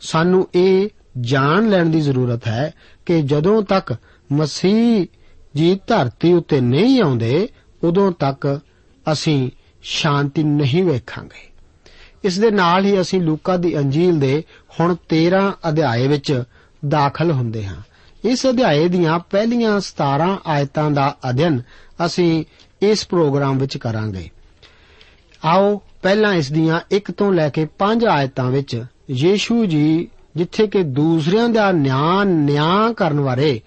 ਸਾਨੂੰ 0.01 0.47
ਇਹ 0.55 0.89
ਜਾਣ 1.21 1.69
ਲੈਣ 1.69 1.85
ਦੀ 1.85 2.01
ਜ਼ਰੂਰਤ 2.01 2.47
ਹੈ 2.47 2.73
ਕਿ 3.05 3.21
ਜਦੋਂ 3.21 3.63
ਤੱਕ 3.63 3.95
ਮਸੀਹ 4.31 5.05
ਜੀ 5.55 5.79
ਧਰਤੀ 5.87 6.33
ਉੱਤੇ 6.33 6.61
ਨਹੀਂ 6.61 7.01
ਆਉਂਦੇ, 7.01 7.49
ਉਦੋਂ 7.83 8.11
ਤੱਕ 8.11 8.59
ਅਸੀਂ 9.11 9.51
ਸ਼ਾਂਤੀ 9.83 10.43
ਨਹੀਂ 10.43 10.83
ਵੇਖਾਂਗੇ। 10.83 11.48
ਇਸ 12.23 12.39
ਦੇ 12.39 12.51
ਨਾਲ 12.51 12.85
ਹੀ 12.85 13.01
ਅਸੀਂ 13.01 13.21
ਲੂਕਾ 13.21 13.57
ਦੀ 13.57 13.77
ਅੰਜੀਲ 13.77 14.19
ਦੇ 14.19 14.43
ਹੁਣ 14.79 14.95
13 15.09 15.53
ਅਧਿਆਏ 15.69 16.07
ਵਿੱਚ 16.07 16.43
ਦਾਖਲ 16.87 17.31
ਹੁੰਦੇ 17.31 17.65
ਹਾਂ। 17.65 17.75
ਇਸ 18.25 18.45
ਅਧਿਆਏ 18.45 18.87
ਦੀਆਂ 18.87 19.19
ਪਹਿਲੀਆਂ 19.19 19.79
17 19.79 20.37
ਆਇਤਾਂ 20.47 20.91
ਦਾ 20.91 21.17
ਅਧਿਐਨ 21.29 21.61
ਅਸੀਂ 22.05 22.45
ਇਸ 22.81 23.07
ਪ੍ਰੋਗਰਾਮ 23.07 23.57
ਵਿੱਚ 23.57 23.77
ਕਰਾਂਗੇ। 23.77 24.29
ਆਓ 25.45 25.81
ਪਹਿਲਾਂ 26.01 26.33
ਇਸ 26.33 26.51
ਦੀਆਂ 26.51 26.79
1 26.91 27.11
ਤੋਂ 27.11 27.33
ਲੈ 27.33 27.49
ਕੇ 27.49 27.67
5 27.77 28.05
ਆਇਤਾਂ 28.05 28.51
ਵਿੱਚ 28.51 28.85
ਯੀਸ਼ੂ 29.11 29.65
ਜੀ 29.65 30.07
ਜਿੱਥੇ 30.35 30.67
ਕਿ 30.67 30.83
ਦੂਸਰਿਆਂ 30.83 31.49
ਦਾ 31.49 31.71
ਨਿਆਂ 31.71 32.25
ਨਿਆਂ 32.25 32.93
ਕਰਨ 32.93 33.21
ਬਾਰੇ 33.21 33.61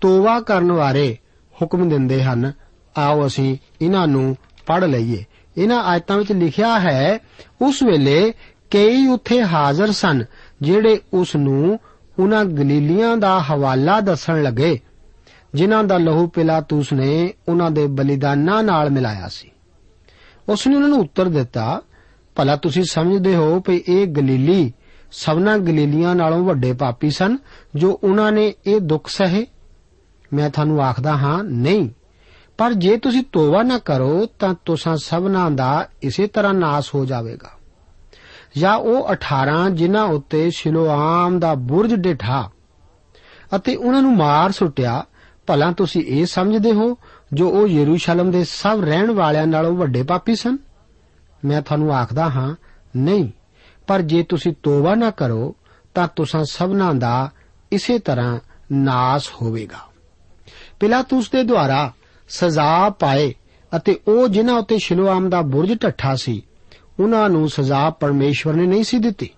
ਤੋਬਾ 0.00 0.40
ਕਰਨ 0.40 0.72
ਬਾਰੇ 0.72 1.18
ਹੁਕਮ 1.62 1.88
ਦਿੰਦੇ 1.88 2.22
ਹਨ, 2.22 2.52
ਆਓ 2.98 3.26
ਅਸੀਂ 3.26 3.56
ਇਹਨਾਂ 3.82 4.06
ਨੂੰ 4.06 4.36
ਪੜ੍ਹ 4.66 4.86
ਲਈਏ। 4.86 5.24
ਇਹਨਾਂ 5.56 5.84
ਆਇਤਾਂ 5.84 6.18
ਵਿੱਚ 6.18 6.32
ਲਿਖਿਆ 6.32 6.78
ਹੈ, 6.78 7.18
ਉਸ 7.62 7.82
ਵੇਲੇ 7.82 8.32
ਕਈ 8.70 9.06
ਉੱਥੇ 9.06 9.42
ਹਾਜ਼ਰ 9.42 9.90
ਸਨ, 9.90 10.24
ਜਿਹੜੇ 10.62 11.00
ਉਸ 11.12 11.36
ਨੂੰ 11.36 11.78
ਉਹਨਾਂ 12.18 12.44
ਗਲੀਲੀਆਂ 12.44 13.16
ਦਾ 13.16 13.40
ਹਵਾਲਾ 13.40 14.00
ਦੱਸਣ 14.00 14.42
ਲੱਗੇ, 14.42 14.80
ਜਿਨ੍ਹਾਂ 15.54 15.84
ਦਾ 15.84 15.98
ਲਹੂ 15.98 16.28
ਪਿਲਾਤੂਸ 16.28 16.92
ਨੇ 16.92 17.34
ਉਹਨਾਂ 17.48 17.70
ਦੇ 17.70 17.86
ਬਲੀਦਾਨਾਂ 17.86 18.62
ਨਾਲ 18.62 18.90
ਮਿਲਾਇਆ 18.90 19.28
ਸੀ। 19.28 19.50
ਉਸ 20.48 20.66
ਨੇ 20.66 20.76
ਉਹਨਾਂ 20.76 20.88
ਨੂੰ 20.88 21.00
ਉੱਤਰ 21.00 21.28
ਦਿੱਤਾ, 21.28 21.82
ਭਲਾ 22.36 22.56
ਤੁਸੀਂ 22.56 22.84
ਸਮਝਦੇ 22.84 23.36
ਹੋ 23.36 23.60
ਕਿ 23.60 23.84
ਇਹ 23.88 24.06
ਗਲੀਲੀ 24.06 24.72
ਸਭਨਾ 25.12 25.58
ਗਲੀਲੀਆਂ 25.58 26.14
ਨਾਲੋਂ 26.14 26.44
ਵੱਡੇ 26.44 26.72
ਪਾਪੀ 26.72 27.10
ਸਨ, 27.10 27.38
ਜੋ 27.74 28.00
ਉਹਨਾਂ 28.04 28.32
ਨੇ 28.32 28.54
ਇਹ 28.66 28.80
ਦੁੱਖ 28.80 29.08
ਸਹੇ? 29.08 29.46
ਮੈਂ 30.32 30.50
ਤੁਹਾਨੂੰ 30.50 30.82
ਆਖਦਾ 30.82 31.16
ਹਾਂ, 31.16 31.44
ਨਹੀਂ। 31.44 31.88
ਪਰ 32.58 32.72
ਜੇ 32.72 32.96
ਤੁਸੀਂ 32.96 33.22
ਤੋਬਾ 33.32 33.62
ਨਾ 33.62 33.78
ਕਰੋ, 33.78 34.26
ਤਾਂ 34.26 34.54
ਤੁਸਾਂ 34.64 34.96
ਸਭਨਾ 34.96 35.50
ਦਾ 35.50 35.88
ਇਸੇ 36.02 36.26
ਤਰ੍ਹਾਂ 36.26 36.54
ਨਾਸ 36.54 36.94
ਹੋ 36.94 37.04
ਜਾਵੇਗਾ। 37.04 37.50
ਜਾਂ 38.58 38.76
ਉਹ 38.76 39.08
18 39.08 39.70
ਜਿਨ੍ਹਾਂ 39.70 40.04
ਉੱਤੇ 40.04 40.50
ਸ਼ਿਲੋਆਮ 40.50 41.38
ਦਾ 41.38 41.54
ਬੁਰਜ 41.54 41.94
ਡਿਠਾ 41.94 42.50
ਅਤੇ 43.56 43.76
ਉਹਨਾਂ 43.76 44.02
ਨੂੰ 44.02 44.16
ਮਾਰ 44.16 44.52
ਸੁੱਟਿਆ, 44.52 45.04
ਭਲਾ 45.46 45.72
ਤੁਸੀਂ 45.72 46.04
ਇਹ 46.06 46.26
ਸਮਝਦੇ 46.26 46.72
ਹੋ, 46.72 46.98
ਜੋ 47.32 47.48
ਉਹ 47.50 47.68
ਯਰੂਸ਼ਲਮ 47.68 48.30
ਦੇ 48.30 48.44
ਸਭ 48.44 48.80
ਰਹਿਣ 48.84 49.10
ਵਾਲਿਆਂ 49.10 49.46
ਨਾਲੋਂ 49.46 49.76
ਵੱਡੇ 49.76 50.02
ਪਾਪੀ 50.02 50.36
ਸਨ? 50.36 50.58
ਮੈਂ 51.44 51.62
ਤੁਹਾਨੂੰ 51.62 51.94
ਆਖਦਾ 51.94 52.30
ਹਾਂ, 52.30 52.54
ਨਹੀਂ, 52.96 53.30
ਪਰ 53.86 54.02
ਜੇ 54.02 54.22
ਤੁਸੀਂ 54.22 54.54
ਤੋਬਾ 54.62 54.94
ਨਾ 54.94 55.10
ਕਰੋ, 55.10 55.56
ਤਾਂ 55.94 56.08
ਤੁਸਾਂ 56.16 56.44
ਸਭਨਾਂ 56.44 56.94
ਦਾ 56.94 57.30
ਇਸੇ 57.72 57.98
ਤਰ੍ਹਾਂ 57.98 58.38
ਨਾਸ 58.72 59.30
ਹੋਵੇਗਾ। 59.42 59.78
ਪਿਲਾਤੂਸ 60.80 61.30
ਦੇ 61.30 61.42
ਦੁਆਰਾ 61.42 61.92
ਸਜ਼ਾ 62.28 62.90
ਪਾਏ 62.90 63.34
ਅਤੇ 63.76 64.00
ਉਹ 64.08 64.28
ਜਿਨ੍ਹਾਂ 64.28 64.58
ਉੱਤੇ 64.58 64.78
ਸ਼ਿਲੋਆਮ 64.78 65.30
ਦਾ 65.30 65.42
ਬੁਰਜ 65.42 65.78
ਟੱਠਾ 65.78 66.14
ਸੀ, 66.14 66.46
ਉਹਨਾਂ 67.00 67.30
ਨੂੰ 67.30 67.48
ਸਜ਼ਾ 67.48 67.90
ਪਰਮੇਸ਼ਵਰ 67.90 68.54
ਨੇ 68.54 68.66
ਨਹੀਂ 68.66 68.84
ਸੀ 68.84 68.98
ਦਿੱਤੀ। 68.98 69.30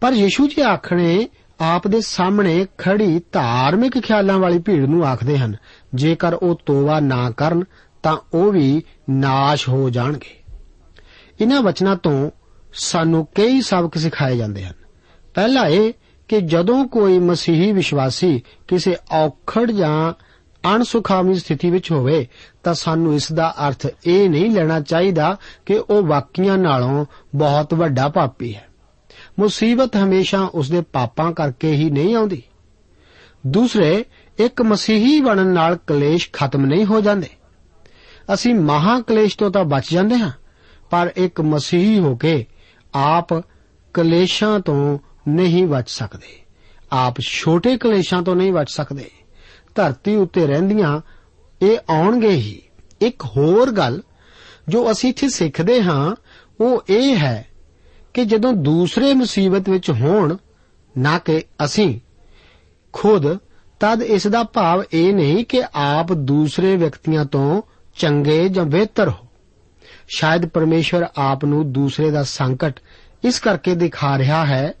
ਪਰ 0.00 0.12
ਯੀਸ਼ੂ 0.12 0.46
ਜੀ 0.46 0.60
ਆਖਣੇ, 0.60 1.28
ਆਪ 1.60 1.88
ਦੇ 1.88 2.00
ਸਾਹਮਣੇ 2.00 2.66
ਖੜੀ 2.78 3.22
ਧਾਰਮਿਕ 3.32 4.00
ਖਿਆਲਾਂ 4.00 4.38
ਵਾਲੀ 4.38 4.58
ਭੀੜ 4.58 4.84
ਨੂੰ 4.84 5.06
ਆਖਦੇ 5.06 5.38
ਹਨ, 5.38 5.56
ਜੇਕਰ 5.94 6.34
ਉਹ 6.34 6.60
ਤੋਬਾ 6.66 7.00
ਨਾ 7.00 7.30
ਕਰਨ, 7.30 7.64
ਤਾਂ 8.02 8.16
ਉਹ 8.34 8.52
ਵੀ 8.52 8.82
ਨਾਸ਼ 9.10 9.68
ਹੋ 9.68 9.90
ਜਾਣਗੇ। 9.90 10.42
ਇਹਨਾਂ 11.40 11.62
ਵਚਨਾਂ 11.62 11.96
ਤੋਂ 11.96 12.30
ਸਾਨੂੰ 12.74 13.26
ਕਈ 13.34 13.60
ਸਬਕ 13.60 13.98
ਸਿਖਾਏ 13.98 14.36
ਜਾਂਦੇ 14.36 14.64
ਹਨ। 14.64 14.74
ਪਹਿਲਾ 15.34 15.66
ਇਹ 15.68 15.92
ਕਿ 16.28 16.40
ਜਦੋਂ 16.40 16.88
ਕੋਈ 16.88 17.18
ਮਸੀਹੀ 17.18 17.72
ਵਿਸ਼ਵਾਸੀ 17.72 18.42
ਕਿਸੇ 18.68 18.96
ਔਖੜ 19.12 19.70
ਜਾਂ 19.70 20.25
ਅਣਸੁਖਾਵੀ 20.74 21.34
ਸਥਿਤੀ 21.34 21.70
ਵਿੱਚ 21.70 21.92
ਹੋਵੇ, 21.92 22.28
ਤਾਂ 22.62 22.74
ਸਾਨੂੰ 22.74 23.14
ਇਸ 23.14 23.32
ਦਾ 23.32 23.54
ਅਰਥ 23.68 23.86
ਇਹ 24.06 24.30
ਨਹੀਂ 24.30 24.50
ਲੈਣਾ 24.50 24.80
ਚਾਹੀਦਾ 24.80 25.36
ਕਿ 25.66 25.74
ਉਹ 25.90 26.02
ਵਾਕੀਆਂ 26.02 26.58
ਨਾਲੋਂ 26.58 27.06
ਬਹੁਤ 27.34 27.74
ਵੱਡਾ 27.74 28.08
ਪਾਪੀ 28.08 28.54
ਹੈ। 28.54 28.68
ਮੁਸੀਬਤ 29.38 29.96
ਹਮੇਸ਼ਾ 29.96 30.40
ਉਸ 30.40 30.70
ਦੇ 30.70 30.80
ਪਾਪਾਂ 30.80 31.32
ਕਰਕੇ 31.32 31.72
ਹੀ 31.72 31.90
ਨਹੀਂ 31.90 32.14
ਆਉਂਦੀ। 32.14 32.42
ਦੂਸਰੇ, 33.46 34.04
ਇੱਕ 34.38 34.62
ਮਸੀਹੀ 34.62 35.20
ਬਣਨ 35.20 35.46
ਨਾਲ 35.46 35.76
ਕਲੇਸ਼ 35.76 36.30
ਖਤਮ 36.32 36.66
ਨਹੀਂ 36.66 36.84
ਹੋ 36.84 37.00
ਜਾਂਦੇ। 37.00 37.28
ਅਸੀਂ 38.34 38.54
ਮਹਾ 38.54 39.00
ਕਲੇਸ਼ 39.00 39.38
ਤੋਂ 39.38 39.50
ਤਾਂ 39.50 39.64
ਬਚ 39.64 39.92
ਜਾਂਦੇ 39.92 40.18
ਹਾਂ, 40.18 40.30
ਪਰ 40.90 41.12
ਇੱਕ 41.16 41.40
ਮਸੀਹੀ 41.40 41.98
ਹੋ 41.98 42.16
ਕੇ 42.16 42.46
ਆਪ 42.94 43.34
ਕਲੇਸ਼ਾਂ 43.94 44.60
ਤੋਂ 44.60 44.98
ਨਹੀਂ 45.28 45.66
ਬਚ 45.66 45.90
ਸਕਦੇ। 45.90 46.42
ਆਪ 46.92 47.20
ਛੋਟੇ 47.20 47.76
ਕਲੇਸ਼ਾਂ 47.76 48.22
ਤੋਂ 48.22 48.36
ਨਹੀਂ 48.36 48.52
ਬਚ 48.52 48.66
ਸਕਦੇ। 48.68 49.10
ਧਰਤੀ 49.76 50.16
ਉੱਤੇ 50.16 50.46
ਰਹਿੰਦੀਆਂ, 50.46 51.00
ਇਹ 51.62 51.78
ਆਉਣਗੇ 51.90 52.30
ਹੀ। 52.30 52.62
ਇੱਕ 53.00 53.24
ਹੋਰ 53.24 53.70
ਗੱਲ 53.70 54.02
ਜੋ 54.68 54.90
ਅਸੀਂ 54.90 55.10
ਇੱਥੇ 55.10 55.28
ਸਿੱਖਦੇ 55.28 55.82
ਹਾਂ, 55.82 56.16
ਉਹ 56.60 56.82
ਇਹ 56.90 57.16
ਹੈ 57.16 57.46
ਕਿ 58.14 58.24
ਜਦੋਂ 58.24 58.52
ਦੂਸਰੇ 58.52 59.14
ਮੁਸੀਬਤ 59.14 59.68
ਵਿੱਚ 59.68 59.90
ਹੋਣ, 59.90 60.36
ਨਾ 60.98 61.18
ਕਿ 61.18 61.42
ਅਸੀਂ, 61.64 62.00
ਖੁਦ, 62.92 63.38
ਤਦ 63.80 64.02
ਇਸ 64.02 64.26
ਦਾ 64.26 64.42
ਭਾਵ 64.42 64.82
ਇਹ 64.92 65.14
ਨਹੀਂ 65.14 65.44
ਕਿ 65.44 65.62
ਆਪ 65.74 66.12
ਦੂਸਰੇ 66.12 66.76
ਵਿਅਕਤੀਆਂ 66.76 67.24
ਤੋਂ 67.24 67.62
ਚੰਗੇ 67.96 68.48
ਜਾਂ 68.48 68.64
ਬਿਹਤਰ 68.64 69.08
ਹੋ। 69.08 69.26
ਸ਼ਾਇਦ 70.08 70.46
ਪਰਮੇਸ਼ਵਰ 70.46 71.06
ਆਪ 71.16 71.44
ਨੂੰ 71.44 71.72
ਦੂਸਰੇ 71.72 72.10
ਦਾ 72.10 72.22
ਸੰਕਟ 72.22 72.80
ਇਸ 73.24 73.40
ਕਰਕੇ 73.40 73.74
ਦਿਖਾ 73.74 74.18
ਰਿਹਾ 74.18 74.44
ਹੈ 74.44 74.72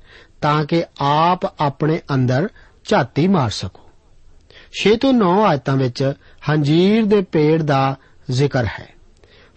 ਤਾਂ 0.42 0.64
ਕਿ 0.64 0.84
ਆਪ 1.00 1.62
ਆਪਣੇ 1.62 2.00
ਅੰਦਰ 2.14 2.48
ਝਾਤੀ 2.84 3.28
ਮਾਰ 3.28 3.50
ਸਕੋ। 3.50 3.85
6 4.82 4.96
ਤੋਂ 4.96 5.12
9 5.12 5.44
ਆਇਤਾਂ 5.44 5.76
ਵਿੱਚ 5.76 6.12
ਹੰਜੀਰ 6.50 7.04
ਦੇ 7.04 7.20
ਪੇੜ 7.20 7.62
ਦਾ 7.62 7.96
ਜ਼ਿਕਰ 8.30 8.64
ਹੈ। 8.64 8.88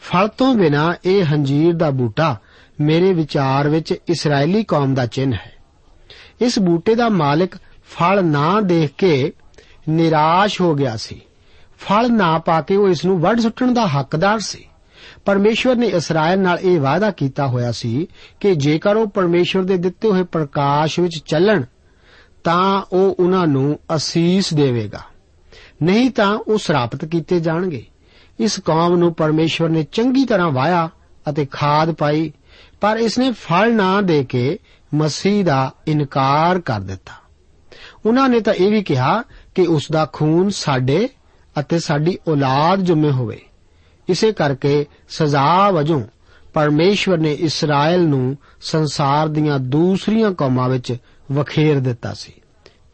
ਫਲ 0.01 0.27
ਤੋਂ 0.27 0.55
ਬਿਨਾ 0.55 0.95
ਇਹ 1.05 1.33
ਹੰਜੀਰ 1.33 1.73
ਦਾ 1.73 1.89
ਬੂਟਾ 1.89 2.37
ਮੇਰੇ 2.81 3.13
ਵਿਚਾਰ 3.13 3.69
ਵਿੱਚ 3.69 3.91
ਇਸرائیਲੀ 3.91 4.63
ਕੌਮ 4.63 4.93
ਦਾ 4.93 5.05
ਚਿੰਨ 5.05 5.33
ਹੈ। 5.33 5.51
ਇਸ 6.41 6.59
ਬੂਟੇ 6.59 6.95
ਦਾ 6.95 7.09
ਮਾਲਕ 7.09 7.55
ਫਲ 7.89 8.25
ਨਾ 8.25 8.61
ਦੇਖ 8.61 8.91
ਕੇ 8.97 9.33
ਨਿਰਾਸ਼ 9.89 10.61
ਹੋ 10.61 10.75
ਗਿਆ 10.75 10.95
ਸੀ। 10.95 11.21
ਫਲ 11.79 12.13
ਨਾ 12.13 12.37
ਪਾ 12.37 12.61
ਕੇ 12.61 12.75
ਉਹ 12.75 12.89
ਇਸ 12.89 13.05
ਨੂੰ 13.05 13.19
ਵੱਢ 13.19 13.39
ਸੁੱਟਣ 13.39 13.73
ਦਾ 13.73 13.87
ਹੱਕਦਾਰ 13.87 14.39
ਸੀ। 14.39 14.65
ਪਰਮੇਸ਼ਵਰ 15.25 15.75
ਨੇ 15.75 15.87
ਇਸਰਾਇਲ 15.87 16.39
ਨਾਲ 16.39 16.59
ਇਹ 16.59 16.79
ਵਾਅਦਾ 16.79 17.11
ਕੀਤਾ 17.11 17.47
ਹੋਇਆ 17.47 17.71
ਸੀ 17.71 18.07
ਕਿ 18.39 18.55
ਜੇਕਰ 18.55 18.95
ਉਹ 18.95 19.07
ਪਰਮੇਸ਼ਵਰ 19.07 19.63
ਦੇ 19.63 19.77
ਦਿੱਤੇ 19.77 20.11
ਹੋਏ 20.11 20.23
ਪ੍ਰਕਾਸ਼ 20.23 20.99
ਵਿੱਚ 20.99 21.17
ਚੱਲਣ 21.17 21.63
ਤਾਂ 22.43 22.81
ਉਹ 22.93 23.15
ਉਹਨਾਂ 23.19 23.47
ਨੂੰ 23.47 23.79
ਅਸੀਸ 23.95 24.53
ਦੇਵੇਗਾ। 24.53 25.01
ਨਹੀਂ 25.83 26.11
ਤਾਂ 26.11 26.37
ਉਹ 26.37 26.57
ਸਰਾਪਤ 26.57 27.05
ਕੀਤੇ 27.05 27.39
ਜਾਣਗੇ। 27.39 27.85
ਇਸ 28.39 28.59
ਕੌਮ 28.59 28.95
ਨੂੰ 28.95 29.13
ਪਰਮੇਸ਼ਵਰ 29.13 29.69
ਨੇ 29.69 29.83
ਚੰਗੀ 29.83 30.25
ਤਰ੍ਹਾਂ 30.25 30.51
ਵਾਇਆ 30.51 30.89
ਅਤੇ 31.29 31.45
ਖਾਦ 31.45 31.91
ਪਾਈ, 31.91 32.33
ਪਰ 32.81 32.97
ਇਸ 32.97 33.19
ਨੇ 33.19 33.31
ਫਲ 33.31 33.73
ਨਾ 33.73 34.01
ਦੇ 34.01 34.23
ਕੇ 34.23 34.59
ਮਸੀਹ 34.93 35.45
ਦਾ 35.45 35.73
ਇਨਕਾਰ 35.87 36.61
ਕਰ 36.61 36.79
ਦਿੱਤਾ। 36.79 37.13
ਉਹਨਾਂ 38.05 38.29
ਨੇ 38.29 38.39
ਤਾਂ 38.39 38.53
ਇਹ 38.53 38.71
ਵੀ 38.71 38.83
ਕਿਹਾ 38.83 39.23
ਕਿ 39.55 39.61
ਉਸ 39.61 39.87
ਦਾ 39.91 40.09
ਖੂਨ 40.13 40.49
ਸਾਡੇ 40.49 41.09
ਅਤੇ 41.59 41.79
ਸਾਡੀ 41.79 42.17
ਔਲਾਦ 42.27 42.79
ਜੁਮੇ 42.79 43.11
ਹੋਵੇ। 43.11 43.41
ਇਸੇ 44.09 44.31
ਕਰਕੇ 44.31 44.85
ਸਜ਼ਾ 45.09 45.71
ਵਜੋਂ 45.71 46.01
ਪਰਮੇਸ਼ਵਰ 46.53 47.17
ਨੇ 47.17 47.33
ਇਸਰਾਇਲ 47.33 48.01
ਨੂੰ 48.01 48.37
ਸੰਸਾਰ 48.61 49.27
ਦੀਆਂ 49.27 49.59
ਦੂਸਰੀਆਂ 49.59 50.31
ਕੌਮਾਂ 50.31 50.69
ਵਿੱਚ 50.69 50.97
ਵਖੇਰ 51.31 51.79
ਦਿੱਤਾ 51.79 52.13
ਸੀ। 52.13 52.33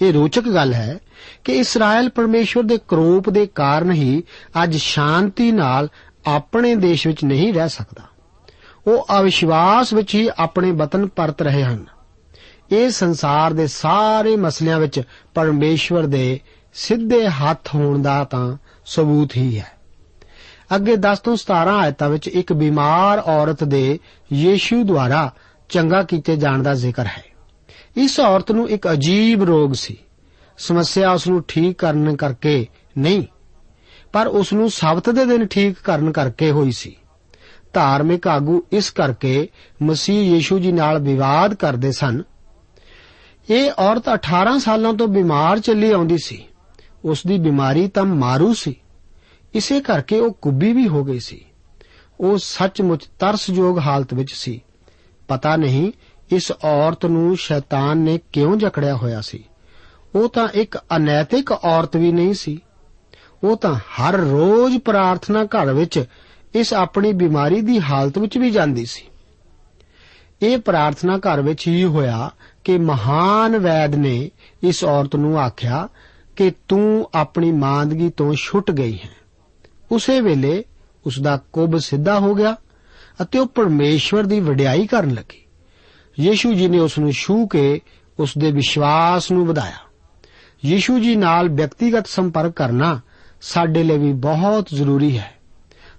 ਇਹ 0.01 0.13
ਰੋਚਕ 0.13 0.49
ਗੱਲ 0.49 0.73
ਹੈ 0.73 0.99
ਕਿ 1.43 1.53
ਇਸਰਾਇਲ 1.53 2.09
ਪਰਮੇਸ਼ਵਰ 2.09 2.63
ਦੇ 2.63 2.77
ਕਰੋਪ 2.87 3.29
ਦੇ 3.29 3.45
ਕਾਰਨ 3.45 3.91
ਹੀ 3.91 4.23
ਅੱਜ 4.63 4.77
ਸ਼ਾਂਤੀ 4.77 5.51
ਨਾਲ 5.51 5.89
ਆਪਣੇ 6.25 6.75
ਦੇਸ਼ 6.75 7.07
ਵਿੱਚ 7.07 7.23
ਨਹੀਂ 7.23 7.53
ਰਹਿ 7.53 7.69
ਸਕਦਾ। 7.69 8.03
ਉਹ 8.87 9.07
ਅਵਿਸ਼ਵਾਸ 9.19 9.93
ਵਿੱਚ 9.93 10.15
ਹੀ 10.15 10.29
ਆਪਣੇ 10.39 10.71
ਵਤਨ 10.71 11.07
ਪਰਤ 11.07 11.41
ਰਹੇ 11.41 11.63
ਹਨ। 11.63 11.85
ਇਹ 12.71 12.89
ਸੰਸਾਰ 12.89 13.53
ਦੇ 13.53 13.67
ਸਾਰੇ 13.67 14.35
ਮਸਲਿਆਂ 14.35 14.79
ਵਿੱਚ 14.79 15.01
ਪਰਮੇਸ਼ਵਰ 15.33 16.03
ਦੇ 16.03 16.39
ਸਿੱਧੇ 16.73 17.27
ਹੱਥ 17.27 17.75
ਹੋਣ 17.75 18.01
ਦਾ 18.01 18.23
ਤਾਂ 18.23 18.57
ਸਬੂਤ 18.85 19.37
ਹੀ 19.37 19.59
ਹੈ। 19.59 19.71
ਅੱਗੇ 20.75 20.95
10 20.95 21.19
ਤੋਂ 21.19 21.35
17 21.35 21.77
ਆਇਤਾਂ 21.77 22.09
ਵਿੱਚ 22.09 22.27
ਇੱਕ 22.27 22.53
ਬਿਮਾਰ 22.53 23.19
ਔਰਤ 23.19 23.63
ਦੇ 23.63 23.99
ਯੀਸ਼ੂ 24.33 24.83
ਦੁਆਰਾ 24.83 25.33
ਚੰਗਾ 25.69 26.03
ਕੀਤੇ 26.03 26.35
ਜਾਣ 26.35 26.63
ਦਾ 26.63 26.73
ਜ਼ਿਕਰ 26.73 27.05
ਹੈ। 27.05 27.34
ਇਸ 27.97 28.19
ਔਰਤ 28.19 28.51
ਨੂੰ 28.51 28.69
ਇੱਕ 28.69 28.91
ਅਜੀਬ 28.91 29.43
ਰੋਗ 29.43 29.71
ਸੀ। 29.71 29.97
ਸਮੱਸਿਆ 30.57 31.11
ਉਸ 31.11 31.27
ਨੂੰ 31.27 31.43
ਠੀਕ 31.47 31.77
ਕਰਨ 31.77 32.15
ਕਰਕੇ 32.15 32.67
ਨਹੀਂ, 32.97 33.23
ਪਰ 34.13 34.27
ਉਸ 34.27 34.53
ਨੂੰ 34.53 34.69
ਸਬਤ 34.69 35.09
ਦੇ 35.09 35.25
ਦਿਨ 35.25 35.47
ਠੀਕ 35.47 35.75
ਕਰਨ 35.83 36.11
ਕਰਕੇ 36.11 36.51
ਹੋਈ 36.51 36.71
ਸੀ। 36.71 36.97
ਧਾਰਮਿਕ 37.73 38.27
ਆਗੂ 38.27 38.63
ਇਸ 38.71 38.91
ਕਰਕੇ 38.91 39.49
ਮਸੀਹ 39.81 40.35
ਯੀਸ਼ੂ 40.35 40.59
ਜੀ 40.59 40.71
ਨਾਲ 40.71 40.99
ਵਿਵਾਦ 40.99 41.53
ਕਰਦੇ 41.53 41.91
ਸਨ। 41.91 42.23
ਇਹ 43.49 43.71
ਔਰਤ 43.79 44.09
18 44.13 44.59
ਸਾਲਾਂ 44.59 44.93
ਤੋਂ 44.93 45.07
ਬਿਮਾਰ 45.07 45.59
ਚੱਲੀ 45.59 45.91
ਆਉਂਦੀ 45.91 46.17
ਸੀ। 46.23 46.45
ਉਸ 47.05 47.23
ਦੀ 47.27 47.37
ਬਿਮਾਰੀ 47.37 47.87
ਤਾਂ 47.87 48.03
ਮਾਰੂ 48.03 48.53
ਸੀ। 48.53 48.75
ਇਸੇ 49.53 49.79
ਕਰਕੇ 49.79 50.19
ਉਹ 50.19 50.33
ਕੁੱਬੀ 50.33 50.73
ਵੀ 50.73 50.87
ਹੋ 50.87 51.03
ਗਈ 51.03 51.19
ਸੀ। 51.19 51.45
ਉਹ 52.19 52.37
ਸੱਚਮੁੱਚ 52.37 53.05
ਤਰਸਯੋਗ 53.05 53.79
ਹਾਲਤ 53.79 54.13
ਵਿੱਚ 54.13 54.33
ਸੀ। 54.33 54.63
ਪਤਾ 55.27 55.55
ਨਹੀਂ 55.55 55.91
ਇਸ 56.31 56.51
ਔਰਤ 56.63 57.05
ਨੂੰ 57.05 57.37
ਸ਼ੈਤਾਨ 57.37 57.97
ਨੇ 57.97 58.19
ਕਿਉਂ 58.33 58.57
ਜਕੜਿਆ 58.57 58.95
ਹੋਇਆ 58.95 59.21
ਸੀ? 59.21 59.43
ਉਹ 60.15 60.29
ਤਾਂ 60.29 60.47
ਇੱਕ 60.53 60.77
ਅਨੈਤਿਕ 60.95 61.51
ਔਰਤ 61.51 61.97
ਵੀ 61.97 62.11
ਨਹੀਂ 62.11 62.33
ਸੀ। 62.33 62.59
ਉਹ 63.43 63.57
ਤਾਂ 63.57 63.75
ਹਰ 63.75 64.13
ਰੋਜ਼ 64.13 64.77
ਪ੍ਰਾਰਥਨਾ 64.77 65.43
ਘਰ 65.43 65.73
ਵਿੱਚ 65.73 66.05
ਇਸ 66.55 66.73
ਆਪਣੀ 66.73 67.13
ਬਿਮਾਰੀ 67.13 67.61
ਦੀ 67.61 67.79
ਹਾਲਤ 67.79 68.17
ਵਿੱਚ 68.17 68.37
ਵੀ 68.37 68.51
ਜਾਂਦੀ 68.51 68.85
ਸੀ। 68.85 69.03
ਇਹ 70.41 70.57
ਪ੍ਰਾਰਥਨਾ 70.57 71.17
ਘਰ 71.17 71.41
ਵਿੱਚ 71.41 71.67
ਹੀ 71.67 71.83
ਹੋਇਆ 71.83 72.31
ਕਿ 72.63 72.77
ਮਹਾਨ 72.77 73.57
ਵੈਦ 73.57 73.95
ਨੇ 73.95 74.31
ਇਸ 74.63 74.83
ਔਰਤ 74.83 75.15
ਨੂੰ 75.15 75.39
ਆਖਿਆ 75.39 75.89
ਕਿ 76.35 76.51
ਤੂੰ 76.67 77.09
ਆਪਣੀ 77.15 77.51
ਮਾਂਦਗੀ 77.51 78.09
ਤੋਂ 78.09 78.33
ਛੁੱਟ 78.33 78.71
ਗਈ 78.71 78.97
ਹੈ। 78.97 79.15
ਉਸੇ 79.91 80.21
ਵੇਲੇ 80.21 80.63
ਉਸ 81.05 81.19
ਦਾ 81.19 81.37
ਕੁੱਬ 81.53 81.77
ਸਿੱਧਾ 81.77 82.19
ਹੋ 82.19 82.35
ਗਿਆ 82.35 82.55
ਅਤੇ 83.21 83.39
ਉਹ 83.39 83.47
ਪਰਮੇਸ਼ਵਰ 83.47 84.23
ਦੀ 84.23 84.39
ਵਡਿਆਈ 84.39 84.87
ਕਰਨ 84.87 85.13
ਲੱਗੀ। 85.13 85.44
ਯੀਸ਼ੂ 86.19 86.53
ਜੀ 86.53 86.67
ਨੇ 86.67 86.79
ਉਸ 86.79 86.99
ਨੂੰ 86.99 87.11
ਛੂ 87.11 87.47
ਕੇ 87.47 87.81
ਉਸ 88.19 88.37
ਦੇ 88.37 88.51
ਵਿਸ਼ਵਾਸ 88.51 89.31
ਨੂੰ 89.31 89.45
ਵਧਾਇਆ। 89.45 89.89
ਯੀਸ਼ੂ 90.65 90.99
ਜੀ 90.99 91.15
ਨਾਲ 91.15 91.49
ਵਿਅਕਤੀਗਤ 91.49 92.07
ਸੰਪਰਕ 92.07 92.51
ਕਰਨਾ 92.51 92.99
ਸਾਡੇ 93.41 93.83
ਲਈ 93.83 93.97
ਵੀ 93.97 94.13
ਬਹੁਤ 94.13 94.67
ਜ਼ਰੂਰੀ 94.73 95.17
ਹੈ। 95.17 95.31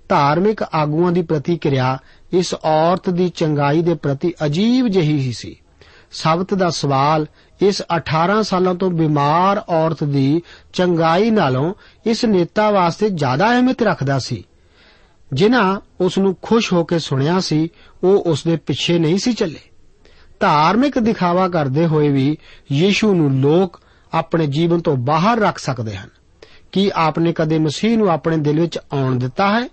ਧਾਰਮਿਕ 0.08 0.62
ਆਗੂਆਂ 0.74 1.12
ਦੀ 1.12 1.22
ਪ੍ਰਤੀਕਿਰਿਆ 1.22 1.98
ਇਸ 2.32 2.54
ਔਰਤ 2.54 3.10
ਦੀ 3.10 3.28
ਚੰਗਾਈ 3.28 3.82
ਦੇ 3.82 3.94
ਪ੍ਰਤੀ 3.94 4.34
ਅਜੀਬ 4.44 4.88
ਜਿਹੀ 4.88 5.18
ਹੀ 5.18 5.32
ਸੀ। 5.32 5.56
ਸਬਤ 6.12 6.54
ਦਾ 6.54 6.70
ਸਵਾਲ 6.70 7.26
ਇਸ 7.60 7.82
18 7.96 8.42
ਸਾਲਾਂ 8.42 8.74
ਤੋਂ 8.74 8.90
ਬਿਮਾਰ 8.90 9.62
ਔਰਤ 9.68 10.04
ਦੀ 10.04 10.42
ਚੰਗਾਈ 10.72 11.30
ਨਾਲੋਂ 11.30 11.74
ਇਸ 12.06 12.24
ਨੇਤਾ 12.24 12.70
ਵਾਸਤੇ 12.70 13.10
ਜ਼ਿਆਦਾ 13.10 13.50
ਅਹਿਮੀਅਤ 13.50 13.82
ਰੱਖਦਾ 13.82 14.18
ਸੀ। 14.18 14.44
ਜਿਨ੍ਹਾਂ 15.32 15.80
ਉਸ 16.00 16.18
ਨੂੰ 16.18 16.36
ਖੁਸ਼ 16.42 16.72
ਹੋ 16.72 16.84
ਕੇ 16.84 16.98
ਸੁਣਿਆ 16.98 17.40
ਸੀ, 17.40 17.68
ਉਹ 18.04 18.22
ਉਸ 18.22 18.44
ਦੇ 18.44 18.56
ਪਿੱਛੇ 18.56 18.98
ਨਹੀਂ 18.98 19.18
ਸੀ 19.18 19.32
ਚੱਲੇ। 19.32 19.60
ਧਾਰਮਿਕ 20.40 20.98
ਦਿਖਾਵਾ 20.98 21.48
ਕਰਦੇ 21.48 21.86
ਹੋਏ 21.86 22.08
ਵੀ 22.08 22.36
ਯੀਸ਼ੂ 22.72 23.14
ਨੂੰ 23.14 23.32
ਲੋਕ 23.32 23.80
ਆਪਣੇ 24.14 24.46
ਜੀਵਨ 24.46 24.80
ਤੋਂ 24.80 24.96
ਬਾਹਰ 24.96 25.38
ਰੱਖ 25.38 25.58
ਸਕਦੇ 25.58 25.96
ਹਨ। 25.96 26.08
ਕੀ 26.72 26.90
ਆਪਨੇ 26.94 27.32
ਕਦੇ 27.32 27.58
ਮਸੀਹ 27.58 27.98
ਨੂੰ 27.98 28.08
ਆਪਣੇ 28.08 28.36
ਦਿਲ 28.36 28.60
ਵਿੱਚ 28.60 28.78
ਆਉਣ 28.92 29.16
ਦਿੱਤਾ 29.16 29.60
ਹੈ? 29.60 29.68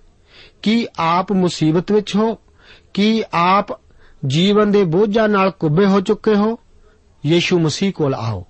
ਕੀ 0.61 0.87
ਆਪ 0.99 1.31
ਮੁਸੀਬਤ 1.31 1.91
ਵਿੱਚ 1.91 2.15
ਹੋ? 2.15 2.37
ਕੀ 2.93 3.23
ਆਪ 3.33 3.65
ਜੀਵਨ 4.27 4.71
ਦੇ 4.71 4.83
ਬੋਝਾਂ 4.83 5.29
ਨਾਲ 5.29 5.51
ਕੁੱਬੇ 5.51 5.85
ਹੋ 5.85 6.01
ਚੁੱਕੇ 6.01 6.35
ਹੋ? 6.35 6.59
ਯੀਸ਼ੂ 7.25 7.59
ਮਸੀਹ 7.59 7.93
ਕੋਲ 7.93 8.13
ਆਓ। 8.13 8.45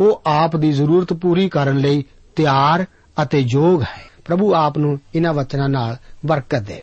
ਉਹ 0.00 0.22
ਆਪ 0.26 0.56
ਦੀ 0.56 0.72
ਜ਼ਰੂਰਤ 0.72 1.12
ਪੂਰੀ 1.12 1.48
ਕਰਨ 1.48 1.76
ਲਈ 1.76 2.04
ਤਿਆਰ 2.36 2.86
ਅਤੇ 3.22 3.44
ਯੋਗ 3.50 3.82
ਹੈ। 3.82 4.10
ਪ੍ਰਭੂ 4.24 4.54
ਆਪ 4.54 4.78
ਨੂੰ 4.78 5.00
ਇਹਨਾਂ 5.14 5.34
ਵਚਨਾਂ 5.34 5.68
ਨਾਲ 5.68 5.96
ਬਰਕਤ 6.26 6.58
ਦੇ। 6.58 6.82